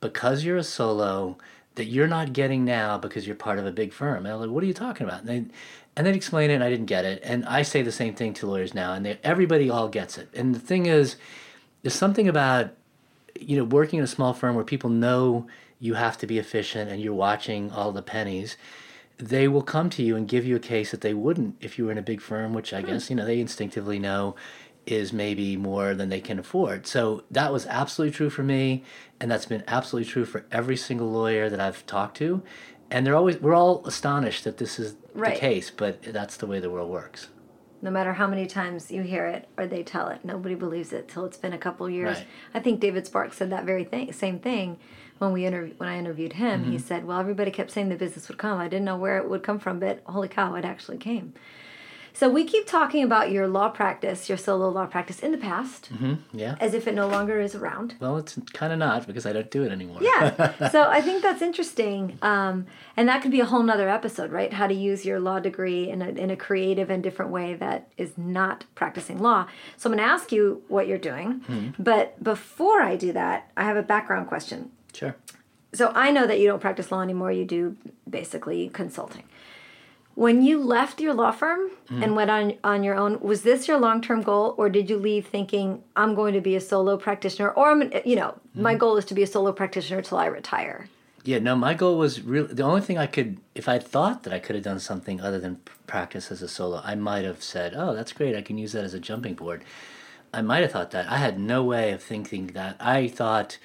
because 0.00 0.44
you're 0.44 0.58
a 0.58 0.62
solo 0.62 1.38
that 1.74 1.86
you're 1.86 2.06
not 2.06 2.32
getting 2.32 2.64
now 2.64 2.98
because 2.98 3.26
you're 3.26 3.36
part 3.36 3.58
of 3.58 3.66
a 3.66 3.72
big 3.72 3.92
firm. 3.92 4.18
And 4.18 4.28
I 4.28 4.36
was 4.36 4.46
like, 4.46 4.54
what 4.54 4.62
are 4.62 4.66
you 4.66 4.74
talking 4.74 5.06
about? 5.06 5.20
And 5.20 5.28
they 5.28 5.54
and 5.96 6.06
they'd 6.06 6.14
explain 6.14 6.50
it 6.50 6.54
and 6.54 6.64
I 6.64 6.70
didn't 6.70 6.86
get 6.86 7.06
it. 7.06 7.20
And 7.24 7.44
I 7.46 7.62
say 7.62 7.82
the 7.82 7.92
same 7.92 8.14
thing 8.14 8.34
to 8.34 8.46
lawyers 8.46 8.74
now 8.74 8.92
and 8.92 9.04
they, 9.06 9.18
everybody 9.24 9.70
all 9.70 9.88
gets 9.88 10.18
it. 10.18 10.28
And 10.34 10.54
the 10.54 10.58
thing 10.60 10.86
is, 10.86 11.16
there's 11.82 11.94
something 11.94 12.28
about 12.28 12.72
you 13.40 13.56
know, 13.56 13.64
working 13.64 13.98
in 13.98 14.04
a 14.04 14.08
small 14.08 14.32
firm 14.34 14.54
where 14.54 14.64
people 14.64 14.90
know 14.90 15.46
you 15.78 15.94
have 15.94 16.18
to 16.18 16.26
be 16.26 16.38
efficient 16.38 16.90
and 16.90 17.00
you're 17.00 17.14
watching 17.14 17.70
all 17.70 17.92
the 17.92 18.02
pennies, 18.02 18.56
they 19.18 19.48
will 19.48 19.62
come 19.62 19.88
to 19.90 20.02
you 20.02 20.16
and 20.16 20.28
give 20.28 20.44
you 20.44 20.56
a 20.56 20.60
case 20.60 20.90
that 20.90 21.00
they 21.00 21.14
wouldn't 21.14 21.56
if 21.60 21.78
you 21.78 21.86
were 21.86 21.92
in 21.92 21.98
a 21.98 22.02
big 22.02 22.20
firm, 22.20 22.52
which 22.52 22.72
I 22.72 22.80
hmm. 22.80 22.88
guess, 22.88 23.10
you 23.10 23.16
know, 23.16 23.24
they 23.24 23.40
instinctively 23.40 23.98
know 23.98 24.34
is 24.86 25.12
maybe 25.12 25.56
more 25.56 25.94
than 25.94 26.10
they 26.10 26.20
can 26.20 26.38
afford. 26.38 26.86
So 26.86 27.24
that 27.30 27.52
was 27.52 27.66
absolutely 27.66 28.14
true 28.14 28.30
for 28.30 28.44
me, 28.44 28.84
and 29.20 29.28
that's 29.30 29.46
been 29.46 29.64
absolutely 29.66 30.10
true 30.10 30.24
for 30.24 30.44
every 30.52 30.76
single 30.76 31.10
lawyer 31.10 31.50
that 31.50 31.60
I've 31.60 31.84
talked 31.86 32.16
to. 32.18 32.42
And 32.88 33.04
they're 33.04 33.16
always 33.16 33.40
we're 33.40 33.54
all 33.54 33.84
astonished 33.84 34.44
that 34.44 34.58
this 34.58 34.78
is 34.78 34.94
Right. 35.12 35.34
the 35.34 35.40
case, 35.40 35.70
but 35.70 36.02
that's 36.02 36.36
the 36.36 36.46
way 36.46 36.60
the 36.60 36.70
world 36.70 36.90
works. 36.90 37.30
No 37.82 37.90
matter 37.90 38.12
how 38.12 38.26
many 38.26 38.46
times 38.46 38.90
you 38.90 39.02
hear 39.02 39.26
it 39.26 39.48
or 39.56 39.66
they 39.66 39.82
tell 39.82 40.08
it, 40.08 40.24
nobody 40.24 40.54
believes 40.54 40.92
it 40.92 41.08
till 41.08 41.24
it's 41.24 41.38
been 41.38 41.52
a 41.52 41.58
couple 41.58 41.88
years. 41.88 42.18
Right. 42.18 42.26
I 42.54 42.60
think 42.60 42.80
David 42.80 43.06
Sparks 43.06 43.38
said 43.38 43.50
that 43.50 43.64
very 43.64 43.84
thing, 43.84 44.12
same 44.12 44.38
thing 44.38 44.78
when 45.18 45.32
we 45.32 45.42
interv- 45.42 45.78
when 45.78 45.88
I 45.88 45.98
interviewed 45.98 46.34
him. 46.34 46.62
Mm-hmm. 46.62 46.72
He 46.72 46.78
said, 46.78 47.06
"Well, 47.06 47.18
everybody 47.20 47.50
kept 47.50 47.70
saying 47.70 47.88
the 47.88 47.96
business 47.96 48.28
would 48.28 48.38
come. 48.38 48.58
I 48.58 48.68
didn't 48.68 48.84
know 48.84 48.96
where 48.96 49.18
it 49.18 49.28
would 49.28 49.42
come 49.42 49.58
from, 49.58 49.78
but 49.80 50.02
holy 50.06 50.28
cow, 50.28 50.54
it 50.54 50.64
actually 50.64 50.98
came." 50.98 51.34
So 52.12 52.30
we 52.30 52.44
keep 52.44 52.66
talking 52.66 53.02
about 53.04 53.30
your 53.30 53.46
law 53.46 53.68
practice, 53.68 54.26
your 54.30 54.38
solo 54.38 54.70
law 54.70 54.86
practice 54.86 55.18
in 55.20 55.32
the 55.32 55.36
past, 55.36 55.90
Yeah. 56.32 56.54
as 56.60 56.72
if 56.72 56.88
it 56.88 56.94
no 56.94 57.06
longer 57.06 57.38
is 57.40 57.54
around. 57.54 57.94
Well, 58.00 58.16
it's 58.16 58.38
kind 58.54 58.72
of 58.72 58.78
not 58.78 59.06
because 59.06 59.26
I 59.26 59.34
don't 59.34 59.50
do 59.50 59.64
it 59.64 59.70
anymore. 59.70 59.98
Yeah. 60.00 60.68
so 60.70 60.88
I 60.88 61.02
think 61.02 61.22
that's 61.22 61.42
interesting. 61.42 62.16
Um, 62.22 62.64
and 62.96 63.06
that 63.06 63.20
could 63.20 63.32
be 63.32 63.40
a 63.40 63.44
whole 63.44 63.62
nother 63.62 63.90
episode, 63.90 64.32
right? 64.32 64.50
How 64.50 64.66
to 64.66 64.72
use 64.72 65.04
your 65.04 65.20
law 65.20 65.40
degree 65.40 65.90
in 65.90 66.00
a, 66.00 66.08
in 66.08 66.30
a 66.30 66.36
creative 66.36 66.88
and 66.88 67.02
different 67.02 67.32
way 67.32 67.52
that 67.52 67.88
is 67.98 68.16
not 68.16 68.64
practicing 68.74 69.18
law. 69.18 69.46
So 69.76 69.90
I'm 69.90 69.94
going 69.94 70.02
to 70.08 70.10
ask 70.10 70.32
you 70.32 70.62
what 70.68 70.86
you're 70.88 70.96
doing. 70.96 71.74
But 71.78 72.24
before 72.24 72.80
I 72.80 72.96
do 72.96 73.12
that, 73.12 73.50
I 73.58 73.64
have 73.64 73.76
a 73.76 73.82
background 73.82 74.26
question. 74.28 74.70
Sure. 74.96 75.14
So 75.74 75.92
I 75.94 76.10
know 76.10 76.26
that 76.26 76.40
you 76.40 76.46
don't 76.46 76.60
practice 76.60 76.90
law 76.90 77.02
anymore. 77.02 77.30
You 77.30 77.44
do 77.44 77.76
basically 78.08 78.70
consulting. 78.70 79.24
When 80.14 80.42
you 80.42 80.62
left 80.62 80.98
your 80.98 81.12
law 81.12 81.30
firm 81.30 81.68
mm-hmm. 81.68 82.02
and 82.02 82.16
went 82.16 82.30
on 82.30 82.54
on 82.64 82.82
your 82.82 82.94
own, 82.94 83.20
was 83.20 83.42
this 83.42 83.68
your 83.68 83.78
long 83.78 84.00
term 84.00 84.22
goal, 84.22 84.54
or 84.56 84.70
did 84.70 84.88
you 84.88 84.96
leave 84.96 85.26
thinking 85.26 85.82
I'm 85.94 86.14
going 86.14 86.32
to 86.32 86.40
be 86.40 86.56
a 86.56 86.60
solo 86.60 86.96
practitioner, 86.96 87.50
or 87.50 87.70
I'm 87.72 87.92
you 88.06 88.16
know 88.16 88.30
mm-hmm. 88.30 88.62
my 88.62 88.74
goal 88.74 88.96
is 88.96 89.04
to 89.06 89.14
be 89.14 89.22
a 89.22 89.26
solo 89.26 89.52
practitioner 89.52 90.00
till 90.00 90.16
I 90.16 90.26
retire? 90.26 90.88
Yeah, 91.26 91.40
no, 91.40 91.56
my 91.56 91.74
goal 91.74 91.98
was 91.98 92.22
really 92.22 92.54
the 92.54 92.62
only 92.62 92.80
thing 92.80 92.98
I 92.98 93.08
could, 93.08 93.38
if 93.56 93.68
I 93.68 93.80
thought 93.80 94.22
that 94.22 94.32
I 94.32 94.38
could 94.38 94.54
have 94.54 94.64
done 94.64 94.78
something 94.78 95.20
other 95.20 95.40
than 95.40 95.60
practice 95.88 96.30
as 96.30 96.40
a 96.40 96.46
solo, 96.46 96.80
I 96.84 96.94
might 96.94 97.24
have 97.24 97.42
said, 97.42 97.74
oh, 97.76 97.94
that's 97.96 98.12
great, 98.12 98.36
I 98.36 98.42
can 98.42 98.58
use 98.58 98.70
that 98.72 98.84
as 98.84 98.94
a 98.94 99.00
jumping 99.00 99.34
board. 99.34 99.64
I 100.32 100.42
might 100.42 100.62
have 100.62 100.70
thought 100.70 100.92
that. 100.92 101.10
I 101.10 101.16
had 101.16 101.40
no 101.40 101.64
way 101.64 101.90
of 101.90 102.00
thinking 102.00 102.46
that. 102.48 102.76
I 102.78 103.08
thought 103.08 103.58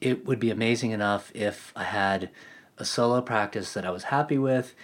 it 0.00 0.26
would 0.26 0.40
be 0.40 0.50
amazing 0.50 0.90
enough 0.90 1.30
if 1.34 1.72
I 1.76 1.84
had 1.84 2.30
a 2.76 2.84
solo 2.84 3.20
practice 3.20 3.72
that 3.74 3.84
I 3.84 3.90
was 3.90 4.04
happy 4.04 4.38
with. 4.38 4.74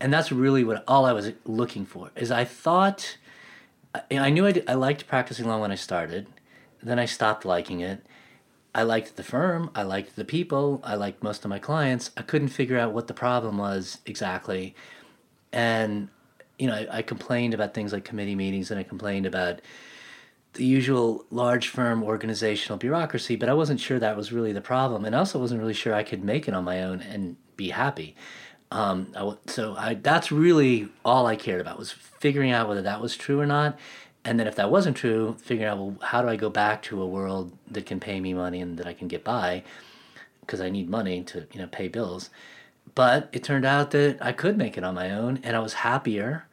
And 0.00 0.12
that's 0.12 0.32
really 0.32 0.64
what 0.64 0.82
all 0.88 1.04
I 1.04 1.12
was 1.12 1.32
looking 1.44 1.86
for. 1.86 2.10
Is 2.16 2.30
I 2.30 2.44
thought 2.44 3.18
I- 4.10 4.30
knew 4.30 4.46
I, 4.46 4.52
did, 4.52 4.68
I 4.68 4.74
liked 4.74 5.06
practicing 5.06 5.46
law 5.46 5.60
when 5.60 5.70
I 5.70 5.76
started. 5.76 6.26
Then 6.82 6.98
I 6.98 7.04
stopped 7.04 7.44
liking 7.44 7.80
it. 7.80 8.04
I 8.74 8.82
liked 8.82 9.16
the 9.16 9.22
firm. 9.22 9.70
I 9.74 9.82
liked 9.82 10.16
the 10.16 10.24
people. 10.24 10.80
I 10.82 10.94
liked 10.94 11.22
most 11.22 11.44
of 11.44 11.50
my 11.50 11.58
clients. 11.58 12.10
I 12.16 12.22
couldn't 12.22 12.48
figure 12.48 12.78
out 12.78 12.92
what 12.92 13.06
the 13.06 13.14
problem 13.14 13.58
was 13.58 13.98
exactly. 14.06 14.74
And, 15.52 16.08
you 16.58 16.66
know, 16.66 16.74
I, 16.74 16.98
I 16.98 17.02
complained 17.02 17.52
about 17.52 17.74
things 17.74 17.92
like 17.92 18.04
committee 18.04 18.34
meetings 18.34 18.70
and 18.70 18.80
I 18.80 18.82
complained 18.82 19.26
about 19.26 19.60
the 20.54 20.64
usual 20.64 21.24
large 21.30 21.68
firm 21.68 22.02
organizational 22.02 22.78
bureaucracy, 22.78 23.36
but 23.36 23.48
I 23.48 23.54
wasn't 23.54 23.80
sure 23.80 23.98
that 23.98 24.16
was 24.16 24.32
really 24.32 24.52
the 24.52 24.60
problem. 24.60 25.04
And 25.04 25.14
also 25.14 25.38
wasn't 25.38 25.60
really 25.60 25.74
sure 25.74 25.94
I 25.94 26.02
could 26.02 26.22
make 26.22 26.46
it 26.46 26.54
on 26.54 26.64
my 26.64 26.82
own 26.82 27.00
and 27.00 27.36
be 27.56 27.70
happy. 27.70 28.14
Um, 28.70 29.12
I 29.16 29.34
so 29.46 29.74
I, 29.76 29.94
that's 29.94 30.32
really 30.32 30.88
all 31.04 31.26
I 31.26 31.36
cared 31.36 31.60
about 31.60 31.78
was 31.78 31.92
figuring 31.92 32.50
out 32.50 32.68
whether 32.68 32.82
that 32.82 33.00
was 33.00 33.16
true 33.16 33.40
or 33.40 33.46
not. 33.46 33.78
And 34.24 34.38
then 34.38 34.46
if 34.46 34.54
that 34.56 34.70
wasn't 34.70 34.96
true, 34.96 35.36
figuring 35.40 35.68
out, 35.68 35.78
well, 35.78 35.96
how 36.00 36.22
do 36.22 36.28
I 36.28 36.36
go 36.36 36.48
back 36.48 36.82
to 36.82 37.02
a 37.02 37.06
world 37.06 37.52
that 37.70 37.86
can 37.86 37.98
pay 37.98 38.20
me 38.20 38.34
money 38.34 38.60
and 38.60 38.78
that 38.78 38.86
I 38.86 38.94
can 38.94 39.08
get 39.08 39.24
by? 39.24 39.64
Because 40.40 40.60
I 40.60 40.70
need 40.70 40.88
money 40.88 41.22
to, 41.24 41.46
you 41.52 41.60
know, 41.60 41.66
pay 41.66 41.88
bills. 41.88 42.30
But 42.94 43.28
it 43.32 43.42
turned 43.42 43.64
out 43.64 43.90
that 43.92 44.18
I 44.20 44.32
could 44.32 44.56
make 44.56 44.78
it 44.78 44.84
on 44.84 44.94
my 44.94 45.10
own 45.10 45.40
and 45.42 45.56
I 45.56 45.60
was 45.60 45.74
happier. 45.74 46.46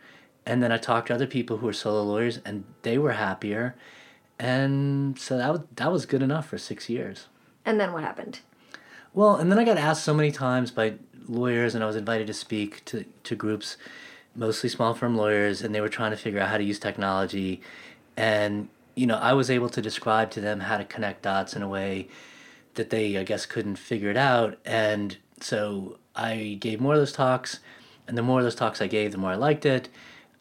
And 0.49 0.63
then 0.63 0.71
I 0.71 0.77
talked 0.77 1.09
to 1.09 1.13
other 1.13 1.27
people 1.27 1.57
who 1.57 1.67
were 1.67 1.73
solo 1.73 2.01
lawyers 2.01 2.39
and 2.43 2.63
they 2.81 2.97
were 2.97 3.11
happier. 3.11 3.75
And 4.39 5.19
so 5.19 5.37
that 5.37 5.51
was, 5.51 5.61
that 5.75 5.91
was 5.91 6.07
good 6.07 6.23
enough 6.23 6.47
for 6.47 6.57
six 6.57 6.89
years. 6.89 7.27
And 7.65 7.79
then 7.79 7.93
what 7.93 8.01
happened? 8.01 8.39
Well, 9.13 9.35
and 9.35 9.51
then 9.51 9.59
I 9.59 9.63
got 9.63 9.77
asked 9.77 10.03
so 10.03 10.13
many 10.13 10.31
times 10.31 10.71
by 10.71 10.95
lawyers, 11.27 11.75
and 11.75 11.83
I 11.83 11.87
was 11.87 11.95
invited 11.95 12.25
to 12.27 12.33
speak 12.33 12.83
to, 12.85 13.05
to 13.25 13.35
groups, 13.35 13.77
mostly 14.35 14.69
small 14.69 14.95
firm 14.95 15.15
lawyers, 15.15 15.61
and 15.61 15.75
they 15.75 15.81
were 15.81 15.89
trying 15.89 16.11
to 16.11 16.17
figure 16.17 16.39
out 16.39 16.49
how 16.49 16.57
to 16.57 16.63
use 16.63 16.79
technology. 16.79 17.61
And, 18.17 18.69
you 18.95 19.05
know, 19.05 19.17
I 19.17 19.33
was 19.33 19.51
able 19.51 19.69
to 19.69 19.83
describe 19.83 20.31
to 20.31 20.41
them 20.41 20.61
how 20.61 20.77
to 20.77 20.85
connect 20.85 21.21
dots 21.21 21.55
in 21.55 21.61
a 21.61 21.69
way 21.69 22.07
that 22.73 22.89
they, 22.89 23.17
I 23.17 23.23
guess, 23.23 23.45
couldn't 23.45 23.75
figure 23.75 24.09
it 24.09 24.17
out. 24.17 24.57
And 24.65 25.17
so 25.41 25.99
I 26.15 26.57
gave 26.59 26.81
more 26.81 26.93
of 26.93 26.99
those 26.99 27.11
talks, 27.11 27.59
and 28.07 28.17
the 28.17 28.23
more 28.23 28.39
of 28.39 28.45
those 28.45 28.55
talks 28.55 28.81
I 28.81 28.87
gave, 28.87 29.11
the 29.11 29.19
more 29.19 29.31
I 29.31 29.35
liked 29.35 29.65
it. 29.65 29.89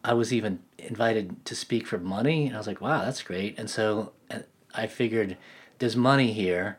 I 0.04 0.14
was 0.14 0.32
even 0.32 0.60
invited 0.78 1.44
to 1.46 1.54
speak 1.54 1.86
for 1.86 1.98
money, 1.98 2.46
and 2.46 2.54
I 2.54 2.58
was 2.58 2.66
like, 2.66 2.80
wow, 2.80 3.04
that's 3.04 3.22
great. 3.22 3.58
And 3.58 3.68
so 3.68 4.12
I 4.74 4.86
figured 4.86 5.36
there's 5.78 5.96
money 5.96 6.32
here. 6.32 6.78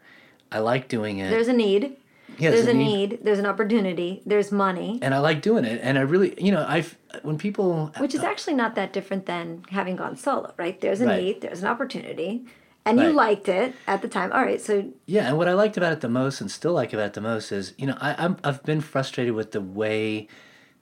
I 0.52 0.60
like 0.60 0.88
doing 0.88 1.20
it. 1.20 1.30
There's 1.30 1.48
a 1.48 1.54
need. 1.54 1.98
Yeah, 2.38 2.52
there's 2.52 2.68
a 2.68 2.74
need. 2.74 3.20
There's 3.24 3.40
an 3.40 3.46
opportunity. 3.46 4.22
There's 4.26 4.52
money. 4.52 5.00
and 5.02 5.14
I 5.14 5.20
like 5.20 5.42
doing 5.42 5.66
it. 5.66 5.80
And 5.84 5.98
I 5.98 6.02
really, 6.02 6.42
you 6.42 6.52
know, 6.52 6.66
I've 6.68 6.98
when 7.24 7.38
people 7.38 7.92
Which 7.98 8.14
is 8.14 8.22
uh, 8.22 8.28
actually 8.28 8.54
not 8.54 8.76
that 8.76 8.94
different 8.94 9.26
than 9.26 9.64
having 9.70 9.96
gone 9.96 10.16
solo, 10.16 10.54
right? 10.58 10.80
There's 10.80 11.02
a 11.02 11.06
Right. 11.08 11.22
need, 11.22 11.42
there's 11.42 11.62
an 11.62 11.68
opportunity, 11.68 12.46
and 12.86 13.00
you 13.00 13.12
liked 13.12 13.50
it 13.50 13.74
at 13.88 14.02
the 14.02 14.08
time. 14.08 14.32
All 14.32 14.42
right, 14.42 14.62
so 14.62 14.92
Yeah, 15.06 15.28
and 15.28 15.38
what 15.38 15.48
I 15.48 15.54
liked 15.54 15.76
about 15.76 15.92
it 15.92 16.02
the 16.02 16.10
most, 16.10 16.40
and 16.40 16.50
still 16.50 16.74
like 16.74 16.94
about 16.94 17.08
it 17.08 17.14
the 17.14 17.22
most, 17.22 17.52
is 17.52 17.74
you 17.78 17.88
know 17.88 17.98
I, 18.00 18.16
I'm 18.24 18.38
I've 18.44 18.64
been 18.64 18.80
frustrated 18.82 19.34
with 19.34 19.52
the 19.52 19.62
way 19.62 20.28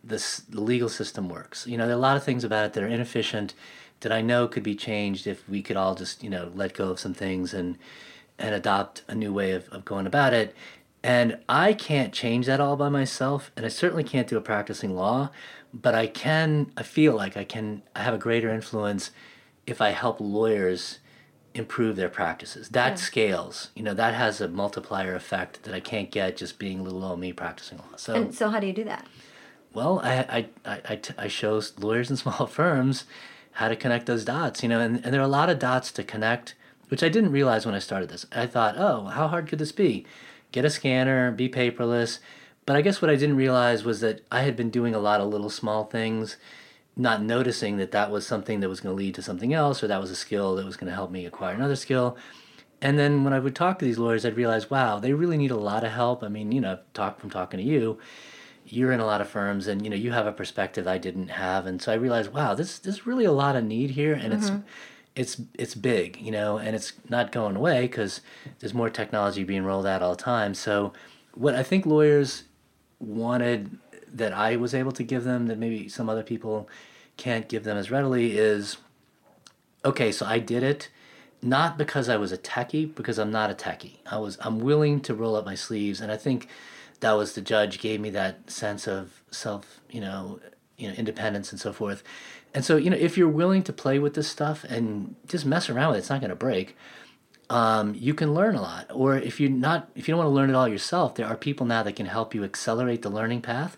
this 0.04 0.38
the 0.40 0.62
legal 0.62 0.90
system 0.90 1.30
works. 1.30 1.68
You 1.68 1.78
know, 1.78 1.86
there 1.86 1.96
are 1.96 2.00
a 2.00 2.02
lot 2.02 2.18
of 2.18 2.24
things 2.24 2.44
about 2.44 2.66
it 2.66 2.74
that 2.74 2.84
are 2.84 2.88
inefficient 2.88 3.54
that 4.02 4.12
I 4.12 4.22
know 4.22 4.48
could 4.48 4.64
be 4.64 4.76
changed 4.76 5.28
if 5.28 5.48
we 5.50 5.62
could 5.62 5.78
all 5.78 5.96
just 5.96 6.24
you 6.24 6.30
know 6.30 6.52
let 6.56 6.74
go 6.74 6.90
of 6.90 7.00
some 7.00 7.14
things 7.14 7.54
and 7.54 7.78
and 8.40 8.54
adopt 8.54 9.04
a 9.08 9.16
new 9.16 9.34
way 9.34 9.52
of, 9.52 9.68
of 9.70 9.84
going 9.84 10.06
about 10.06 10.34
it. 10.34 10.56
And 11.04 11.40
I 11.48 11.74
can't 11.74 12.14
change 12.14 12.48
that 12.48 12.60
all 12.60 12.76
by 12.76 12.90
myself, 12.90 13.52
and 13.56 13.66
I 13.66 13.70
certainly 13.70 14.04
can't 14.04 14.28
do 14.28 14.38
a 14.38 14.42
practicing 14.42 14.96
law, 14.96 15.30
but 15.74 15.96
I 15.96 16.08
can. 16.08 16.72
I 16.76 16.84
feel 16.84 17.16
like 17.16 17.38
I 17.38 17.44
can. 17.44 17.84
I 17.96 18.04
have 18.04 18.14
a 18.14 18.18
greater 18.18 18.50
influence 18.50 19.12
if 19.66 19.80
I 19.80 19.92
help 19.92 20.20
lawyers 20.20 21.00
improve 21.54 21.96
their 21.96 22.10
practices. 22.10 22.70
That 22.70 23.00
scales. 23.00 23.70
You 23.76 23.84
know, 23.84 23.94
that 23.94 24.14
has 24.14 24.42
a 24.42 24.48
multiplier 24.48 25.16
effect 25.16 25.64
that 25.64 25.74
I 25.74 25.80
can't 25.80 26.12
get 26.12 26.38
just 26.38 26.60
being 26.60 26.84
little 26.84 27.04
old 27.04 27.20
me 27.20 27.32
practicing 27.32 27.78
law. 27.78 27.96
So, 27.96 28.16
and 28.16 28.34
so 28.34 28.50
how 28.50 28.60
do 28.60 28.68
you 28.68 28.74
do 28.74 28.84
that? 28.86 29.06
Well, 29.74 30.00
I, 30.04 30.48
I, 30.66 30.80
I, 30.90 31.00
I 31.18 31.28
show 31.28 31.62
lawyers 31.78 32.10
and 32.10 32.20
small 32.20 32.48
firms 32.48 33.06
how 33.54 33.70
to 33.70 33.76
connect 33.76 34.06
those 34.06 34.24
dots, 34.26 34.62
you 34.62 34.70
know, 34.70 34.80
and, 34.80 35.04
and 35.04 35.14
there 35.14 35.22
are 35.22 35.26
a 35.26 35.28
lot 35.28 35.50
of 35.50 35.58
dots 35.58 35.92
to 35.92 36.04
connect, 36.04 36.54
which 36.90 37.02
I 37.02 37.10
didn't 37.10 37.32
realize 37.32 37.66
when 37.66 37.74
I 37.74 37.80
started 37.80 38.10
this. 38.10 38.26
I 38.32 38.46
thought, 38.46 38.76
oh, 38.78 39.06
how 39.06 39.28
hard 39.28 39.48
could 39.48 39.60
this 39.60 39.72
be? 39.72 40.06
Get 40.52 40.66
a 40.66 40.70
scanner, 40.70 41.32
be 41.32 41.50
paperless. 41.50 42.20
But 42.68 42.76
I 42.76 42.82
guess 42.82 43.02
what 43.02 43.10
I 43.10 43.16
didn't 43.16 43.38
realize 43.38 43.84
was 43.84 44.02
that 44.02 44.22
I 44.32 44.42
had 44.42 44.56
been 44.56 44.70
doing 44.70 44.94
a 44.94 45.00
lot 45.00 45.22
of 45.22 45.30
little 45.30 45.50
small 45.50 45.86
things, 45.86 46.38
not 46.96 47.24
noticing 47.24 47.78
that 47.78 47.92
that 47.92 48.12
was 48.12 48.28
something 48.28 48.60
that 48.60 48.70
was 48.70 48.82
going 48.82 48.96
to 48.96 48.98
lead 48.98 49.16
to 49.16 49.22
something 49.22 49.54
else, 49.54 49.82
or 49.82 49.88
that 49.88 50.02
was 50.02 50.12
a 50.12 50.16
skill 50.16 50.56
that 50.56 50.66
was 50.66 50.78
going 50.78 50.90
to 50.90 50.96
help 50.96 51.10
me 51.10 51.26
acquire 51.26 51.56
another 51.56 51.76
skill. 51.76 52.18
And 52.82 53.00
then 53.00 53.24
when 53.24 53.34
I 53.34 53.40
would 53.40 53.56
talk 53.56 53.80
to 53.80 53.86
these 53.86 53.98
lawyers, 53.98 54.26
I'd 54.26 54.38
realize, 54.38 54.70
wow, 54.70 55.00
they 55.00 55.14
really 55.14 55.38
need 55.38 55.52
a 55.52 55.58
lot 55.58 55.84
of 55.84 55.92
help. 55.92 56.24
I 56.24 56.28
mean, 56.28 56.52
you 56.52 56.62
know, 56.62 56.80
talk 56.94 57.20
from 57.20 57.30
talking 57.30 57.60
to 57.60 57.66
you, 57.66 57.98
you're 58.68 58.92
in 58.92 59.00
a 59.00 59.06
lot 59.06 59.22
of 59.22 59.30
firms, 59.30 59.68
and 59.68 59.84
you 59.84 59.90
know, 59.90 59.96
you 59.96 60.12
have 60.12 60.28
a 60.28 60.32
perspective 60.32 60.88
I 60.88 60.98
didn't 60.98 61.30
have, 61.30 61.66
and 61.66 61.82
so 61.82 61.92
I 61.92 61.96
realized, 61.96 62.34
wow, 62.34 62.54
this 62.54 62.80
there's 62.80 63.06
really 63.06 63.26
a 63.26 63.32
lot 63.32 63.56
of 63.56 63.64
need 63.64 63.92
here, 63.92 64.14
and 64.14 64.34
it's 64.34 64.50
mm-hmm. 64.50 64.68
it's 65.16 65.42
it's 65.54 65.76
big, 65.76 66.20
you 66.22 66.32
know, 66.32 66.58
and 66.58 66.76
it's 66.76 66.94
not 67.10 67.32
going 67.32 67.56
away 67.56 67.82
because 67.82 68.22
there's 68.60 68.74
more 68.74 68.90
technology 68.90 69.44
being 69.44 69.64
rolled 69.64 69.86
out 69.86 70.02
all 70.02 70.16
the 70.16 70.24
time. 70.24 70.54
So, 70.54 70.94
what 71.34 71.56
I 71.56 71.64
think 71.64 71.86
lawyers 71.86 72.44
wanted 73.00 73.78
that 74.14 74.34
I 74.34 74.56
was 74.56 74.74
able 74.74 74.92
to 74.94 75.04
give 75.04 75.24
them 75.24 75.48
that 75.48 75.58
maybe 75.58 75.88
some 75.90 76.10
other 76.10 76.24
people 76.24 76.70
can't 77.18 77.48
give 77.50 77.64
them 77.64 77.78
as 77.78 77.92
readily 77.92 78.38
is 78.38 78.78
okay, 79.86 80.12
so 80.12 80.26
I 80.26 80.40
did 80.40 80.64
it 80.64 80.90
not 81.42 81.78
because 81.78 82.10
I 82.10 82.18
was 82.18 82.32
a 82.32 82.38
techie, 82.38 82.94
because 82.94 83.20
I'm 83.20 83.32
not 83.32 83.52
a 83.52 83.54
techie. 83.54 83.98
I 84.10 84.18
was 84.18 84.38
I'm 84.42 84.60
willing 84.60 85.00
to 85.02 85.14
roll 85.14 85.36
up 85.36 85.46
my 85.46 85.56
sleeves, 85.56 86.02
and 86.02 86.12
I 86.12 86.18
think 86.18 86.48
that 87.00 87.14
was 87.14 87.34
the 87.34 87.42
judge 87.42 87.80
gave 87.80 88.00
me 88.00 88.10
that 88.12 88.50
sense 88.50 88.88
of 88.88 89.22
self, 89.32 89.80
you 89.90 90.02
know, 90.02 90.40
you 90.78 90.88
know, 90.88 90.94
independence 90.96 91.52
and 91.52 91.60
so 91.60 91.74
forth. 91.74 92.04
And 92.54 92.64
so, 92.66 92.78
you 92.78 92.90
know, 92.90 92.98
if 92.98 93.18
you're 93.18 93.30
willing 93.30 93.64
to 93.64 93.74
play 93.74 94.00
with 94.00 94.14
this 94.14 94.28
stuff 94.28 94.64
and 94.64 95.16
just 95.28 95.46
mess 95.46 95.70
around 95.70 95.90
with 95.90 95.98
it, 95.98 96.00
it's 96.00 96.10
not 96.10 96.22
going 96.22 96.30
to 96.30 96.36
break. 96.36 96.76
Um, 97.50 97.96
you 97.96 98.14
can 98.14 98.34
learn 98.34 98.56
a 98.56 98.62
lot. 98.62 98.88
Or 98.94 99.16
if 99.16 99.40
you're 99.40 99.50
not, 99.50 99.90
if 99.96 100.08
you 100.08 100.14
don't 100.14 100.20
want 100.20 100.30
to 100.30 100.34
learn 100.34 100.50
it 100.50 100.56
all 100.56 100.68
yourself, 100.68 101.16
there 101.16 101.28
are 101.28 101.36
people 101.36 101.66
now 101.66 101.84
that 101.84 101.96
can 101.96 102.06
help 102.06 102.34
you 102.34 102.44
accelerate 102.44 103.02
the 103.02 103.10
learning 103.10 103.42
path. 103.42 103.78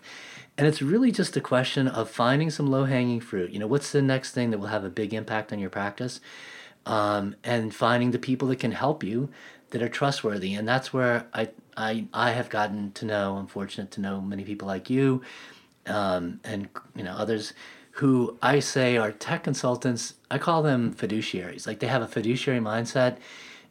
And 0.56 0.66
it's 0.66 0.82
really 0.82 1.10
just 1.10 1.36
a 1.36 1.40
question 1.40 1.88
of 1.88 2.10
finding 2.10 2.50
some 2.50 2.70
low 2.70 2.84
hanging 2.84 3.20
fruit. 3.20 3.50
You 3.50 3.58
know, 3.58 3.66
what's 3.66 3.92
the 3.92 4.02
next 4.02 4.32
thing 4.32 4.50
that 4.50 4.58
will 4.58 4.66
have 4.66 4.84
a 4.84 4.90
big 4.90 5.14
impact 5.14 5.52
on 5.52 5.58
your 5.58 5.70
practice? 5.70 6.20
Um, 6.86 7.36
and 7.44 7.74
finding 7.74 8.10
the 8.10 8.18
people 8.18 8.48
that 8.48 8.58
can 8.58 8.72
help 8.72 9.04
you 9.04 9.28
that 9.70 9.82
are 9.82 9.88
trustworthy. 9.88 10.54
And 10.54 10.66
that's 10.66 10.92
where 10.92 11.26
I, 11.32 11.48
I, 11.76 12.06
I 12.12 12.30
have 12.30 12.48
gotten 12.48 12.92
to 12.92 13.04
know, 13.04 13.36
I'm 13.36 13.46
fortunate 13.46 13.90
to 13.92 14.00
know 14.00 14.20
many 14.20 14.44
people 14.44 14.68
like 14.68 14.90
you 14.90 15.22
um, 15.86 16.40
and, 16.44 16.68
you 16.94 17.04
know, 17.04 17.12
others 17.12 17.52
who 17.92 18.38
I 18.42 18.60
say 18.60 18.96
are 18.96 19.12
tech 19.12 19.44
consultants. 19.44 20.14
I 20.30 20.38
call 20.38 20.62
them 20.62 20.94
fiduciaries. 20.94 21.66
Like 21.66 21.80
they 21.80 21.86
have 21.86 22.02
a 22.02 22.08
fiduciary 22.08 22.60
mindset 22.60 23.16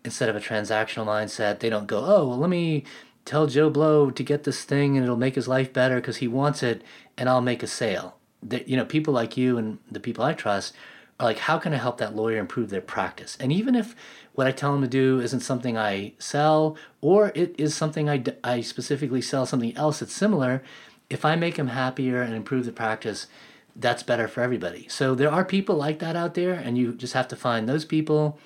instead 0.03 0.29
of 0.29 0.35
a 0.35 0.39
transactional 0.39 1.05
mindset. 1.05 1.59
They 1.59 1.69
don't 1.69 1.87
go, 1.87 1.99
oh, 1.99 2.27
well, 2.27 2.37
let 2.37 2.49
me 2.49 2.83
tell 3.25 3.47
Joe 3.47 3.69
Blow 3.69 4.09
to 4.09 4.23
get 4.23 4.43
this 4.43 4.63
thing 4.63 4.95
and 4.95 5.03
it'll 5.03 5.17
make 5.17 5.35
his 5.35 5.47
life 5.47 5.71
better 5.71 5.95
because 5.95 6.17
he 6.17 6.27
wants 6.27 6.63
it 6.63 6.83
and 7.17 7.29
I'll 7.29 7.41
make 7.41 7.63
a 7.63 7.67
sale. 7.67 8.17
They, 8.41 8.63
you 8.65 8.77
know, 8.77 8.85
people 8.85 9.13
like 9.13 9.37
you 9.37 9.57
and 9.57 9.79
the 9.91 9.99
people 9.99 10.23
I 10.23 10.33
trust 10.33 10.73
are 11.19 11.25
like, 11.25 11.39
how 11.39 11.57
can 11.57 11.73
I 11.73 11.77
help 11.77 11.97
that 11.97 12.15
lawyer 12.15 12.37
improve 12.37 12.69
their 12.69 12.81
practice? 12.81 13.37
And 13.39 13.51
even 13.51 13.75
if 13.75 13.95
what 14.33 14.47
I 14.47 14.51
tell 14.51 14.71
them 14.71 14.81
to 14.81 14.87
do 14.87 15.19
isn't 15.19 15.41
something 15.41 15.77
I 15.77 16.13
sell 16.19 16.77
or 17.01 17.31
it 17.35 17.55
is 17.57 17.75
something 17.75 18.09
I, 18.09 18.17
d- 18.17 18.33
I 18.43 18.61
specifically 18.61 19.21
sell 19.21 19.45
something 19.45 19.75
else 19.75 19.99
that's 19.99 20.13
similar, 20.13 20.63
if 21.09 21.25
I 21.25 21.35
make 21.35 21.55
them 21.55 21.67
happier 21.67 22.21
and 22.21 22.33
improve 22.33 22.65
the 22.65 22.71
practice, 22.71 23.27
that's 23.75 24.03
better 24.03 24.27
for 24.27 24.41
everybody. 24.41 24.87
So 24.87 25.15
there 25.15 25.31
are 25.31 25.43
people 25.43 25.75
like 25.75 25.99
that 25.99 26.15
out 26.15 26.33
there, 26.33 26.53
and 26.53 26.77
you 26.77 26.93
just 26.93 27.13
have 27.13 27.27
to 27.29 27.35
find 27.35 27.67
those 27.67 27.85
people, 27.85 28.37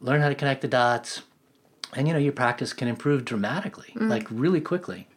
learn 0.00 0.20
how 0.20 0.28
to 0.28 0.34
connect 0.34 0.62
the 0.62 0.68
dots, 0.68 1.22
and 1.94 2.06
you 2.06 2.14
know 2.14 2.20
your 2.20 2.32
practice 2.32 2.72
can 2.72 2.88
improve 2.88 3.24
dramatically, 3.24 3.88
mm-hmm. 3.88 4.08
like 4.08 4.26
really 4.30 4.60
quickly. 4.60 5.08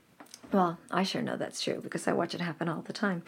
Well, 0.52 0.78
I 0.92 1.04
sure 1.04 1.22
know 1.22 1.38
that's 1.38 1.62
true 1.62 1.82
because 1.82 2.08
I 2.08 2.14
watch 2.14 2.36
it 2.36 2.42
happen 2.42 2.70
all 2.70 2.82
the 2.82 2.94
time. 2.94 3.24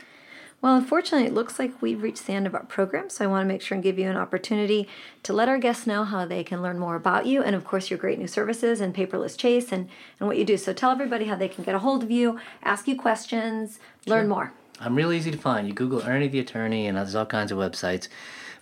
Well, 0.65 0.78
unfortunately, 0.78 1.28
it 1.28 1.34
looks 1.36 1.60
like 1.60 1.80
we've 1.80 2.01
reached 2.01 2.25
the 2.25 2.34
end 2.34 2.47
of 2.47 2.56
our 2.56 2.65
program, 2.65 3.12
so 3.12 3.23
I 3.23 3.28
want 3.28 3.43
to 3.43 3.47
make 3.47 3.62
sure 3.62 3.75
and 3.75 3.84
give 3.84 3.99
you 3.99 4.10
an 4.10 4.17
opportunity 4.17 4.88
to 5.21 5.32
let 5.32 5.47
our 5.47 5.60
guests 5.60 5.86
know 5.86 6.04
how 6.04 6.25
they 6.25 6.43
can 6.43 6.63
learn 6.63 6.80
more 6.80 6.95
about 6.95 7.28
you 7.28 7.43
and, 7.43 7.56
of 7.56 7.63
course, 7.63 7.91
your 7.91 7.99
great 7.99 8.17
new 8.17 8.25
services 8.25 8.82
and 8.82 8.91
paperless 8.91 9.38
chase 9.38 9.71
and, 9.71 9.88
and 10.19 10.28
what 10.28 10.39
you 10.39 10.43
do. 10.43 10.58
So 10.58 10.73
tell 10.73 10.89
everybody 10.89 11.25
how 11.25 11.36
they 11.36 11.49
can 11.49 11.63
get 11.63 11.75
a 11.75 11.78
hold 11.78 12.01
of 12.01 12.10
you, 12.10 12.39
ask 12.63 12.88
you 12.88 12.95
questions, 12.95 13.78
learn 14.08 14.28
more. 14.28 14.54
I'm 14.80 14.95
real 14.95 15.12
easy 15.12 15.30
to 15.30 15.38
find. 15.38 15.67
You 15.67 15.73
Google 15.75 16.01
Ernie 16.01 16.30
the 16.30 16.39
Attorney, 16.39 16.88
and 16.88 16.97
there's 16.97 17.13
all 17.13 17.28
kinds 17.28 17.51
of 17.51 17.60
websites. 17.60 18.08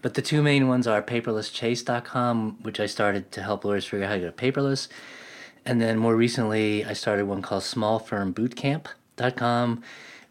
But 0.02 0.16
the 0.16 0.22
two 0.22 0.44
main 0.44 0.68
ones 0.68 0.88
are 0.88 1.02
paperlesschase.com, 1.02 2.64
which 2.64 2.82
I 2.82 2.86
started 2.86 3.32
to 3.32 3.42
help 3.42 3.64
lawyers 3.64 3.86
figure 3.86 4.08
out 4.08 4.10
how 4.10 4.16
to 4.16 4.22
get 4.24 4.36
paperless. 4.36 4.90
And 5.66 5.80
then 5.80 6.00
more 6.00 6.18
recently, 6.18 6.84
I 6.84 6.92
started 6.92 7.28
one 7.28 7.42
called 7.42 7.64
smallfirmbootcamp.com, 7.64 9.84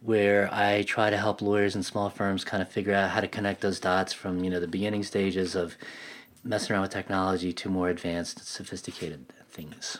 where 0.02 0.52
I 0.52 0.82
try 0.82 1.10
to 1.10 1.16
help 1.16 1.40
lawyers 1.40 1.74
and 1.74 1.84
small 1.84 2.10
firms 2.10 2.44
kind 2.44 2.62
of 2.62 2.68
figure 2.68 2.94
out 2.94 3.10
how 3.10 3.20
to 3.20 3.28
connect 3.28 3.60
those 3.60 3.78
dots 3.78 4.12
from, 4.12 4.42
you 4.42 4.50
know, 4.50 4.60
the 4.60 4.66
beginning 4.66 5.04
stages 5.04 5.54
of 5.54 5.76
messing 6.42 6.72
around 6.72 6.82
with 6.82 6.90
technology 6.90 7.52
to 7.52 7.68
more 7.68 7.88
advanced, 7.88 8.46
sophisticated 8.46 9.26
things. 9.48 9.98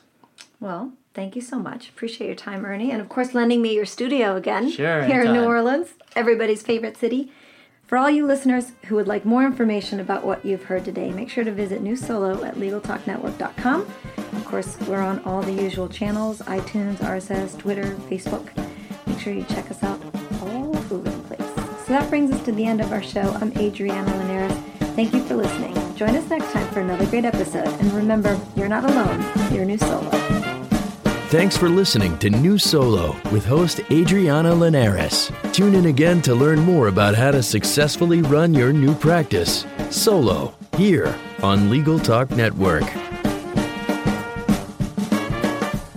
Well, 0.59 0.93
thank 1.15 1.37
you 1.37 1.43
so 1.43 1.59
much. 1.59 1.89
Appreciate 1.89 2.27
your 2.27 2.37
time, 2.37 2.65
Ernie. 2.65 2.91
And, 2.91 3.01
of 3.01 3.09
course, 3.09 3.35
lending 3.35 3.63
me 3.63 3.75
your 3.75 3.87
studio 3.87 4.37
again 4.37 4.71
Sure, 4.71 5.05
here 5.05 5.23
in 5.23 5.33
New. 5.33 5.45
Orleans, 5.45 5.89
everybody's 6.17 6.63
favorite 6.63 6.97
city. 6.97 7.31
For 7.85 7.99
all 7.99 8.09
you 8.09 8.27
listeners 8.27 8.73
who 8.87 8.95
would 8.97 9.07
like 9.07 9.25
more 9.25 9.45
information 9.45 10.01
about 10.01 10.25
what 10.25 10.45
you've 10.45 10.65
heard 10.65 10.85
today, 10.85 11.11
make 11.11 11.29
sure 11.29 11.45
to 11.45 11.53
visit 11.53 11.83
New 11.83 11.95
Solo 11.95 12.43
at 12.43 12.55
LegalTalkNetwork.com. 12.55 13.87
Of 14.17 14.45
course, 14.47 14.81
we're 14.89 15.03
on 15.03 15.19
all 15.25 15.43
the 15.43 15.53
usual 15.53 15.89
channels 15.89 16.41
iTunes, 16.43 16.97
RSS, 16.99 17.59
Twitter, 17.59 17.95
Facebook. 18.09 18.49
Make 19.07 19.19
sure 19.21 19.33
you 19.33 19.45
check 19.45 19.71
us 19.71 19.83
out. 19.83 20.01
All 20.43 20.77
over 20.77 20.99
the 20.99 21.11
place. 21.29 21.49
So 21.87 21.93
that 21.93 22.09
brings 22.09 22.31
us 22.33 22.43
to 22.45 22.53
the 22.53 22.65
end 22.65 22.81
of 22.81 22.93
our 22.93 23.03
show. 23.03 23.37
I'm 23.41 23.53
Adriana 23.59 24.17
Linares. 24.19 24.53
Thank 24.95 25.15
you 25.15 25.23
for 25.25 25.35
listening. 25.35 25.75
Join 25.97 26.15
us 26.17 26.29
next 26.29 26.53
time 26.53 26.69
for 26.69 26.81
another 26.81 27.07
great 27.07 27.25
episode. 27.25 27.67
And 27.67 27.93
remember, 27.93 28.39
you're 28.57 28.69
not 28.69 28.85
alone. 28.85 29.25
You're 29.53 29.65
new 29.65 29.79
solo. 29.79 30.11
Thanks 31.29 31.57
for 31.57 31.71
listening 31.71 32.19
to 32.19 32.29
New 32.29 32.59
Solo 32.59 33.17
with 33.31 33.47
host 33.47 33.81
Adriana 33.91 34.55
Linares. 34.55 35.33
Tune 35.53 35.75
in 35.75 35.87
again 35.87 36.21
to 36.23 36.35
learn 36.35 36.61
more 36.61 36.89
about 36.89 37.15
how 37.15 37.31
to 37.31 37.43
successfully 37.43 38.21
run 38.21 38.53
your 38.53 38.71
new 38.71 38.95
practice 38.95 39.65
solo 39.89 40.53
here 40.77 41.17
on 41.43 41.71
Legal 41.71 41.99
Talk 41.99 42.31
Network. 42.33 42.85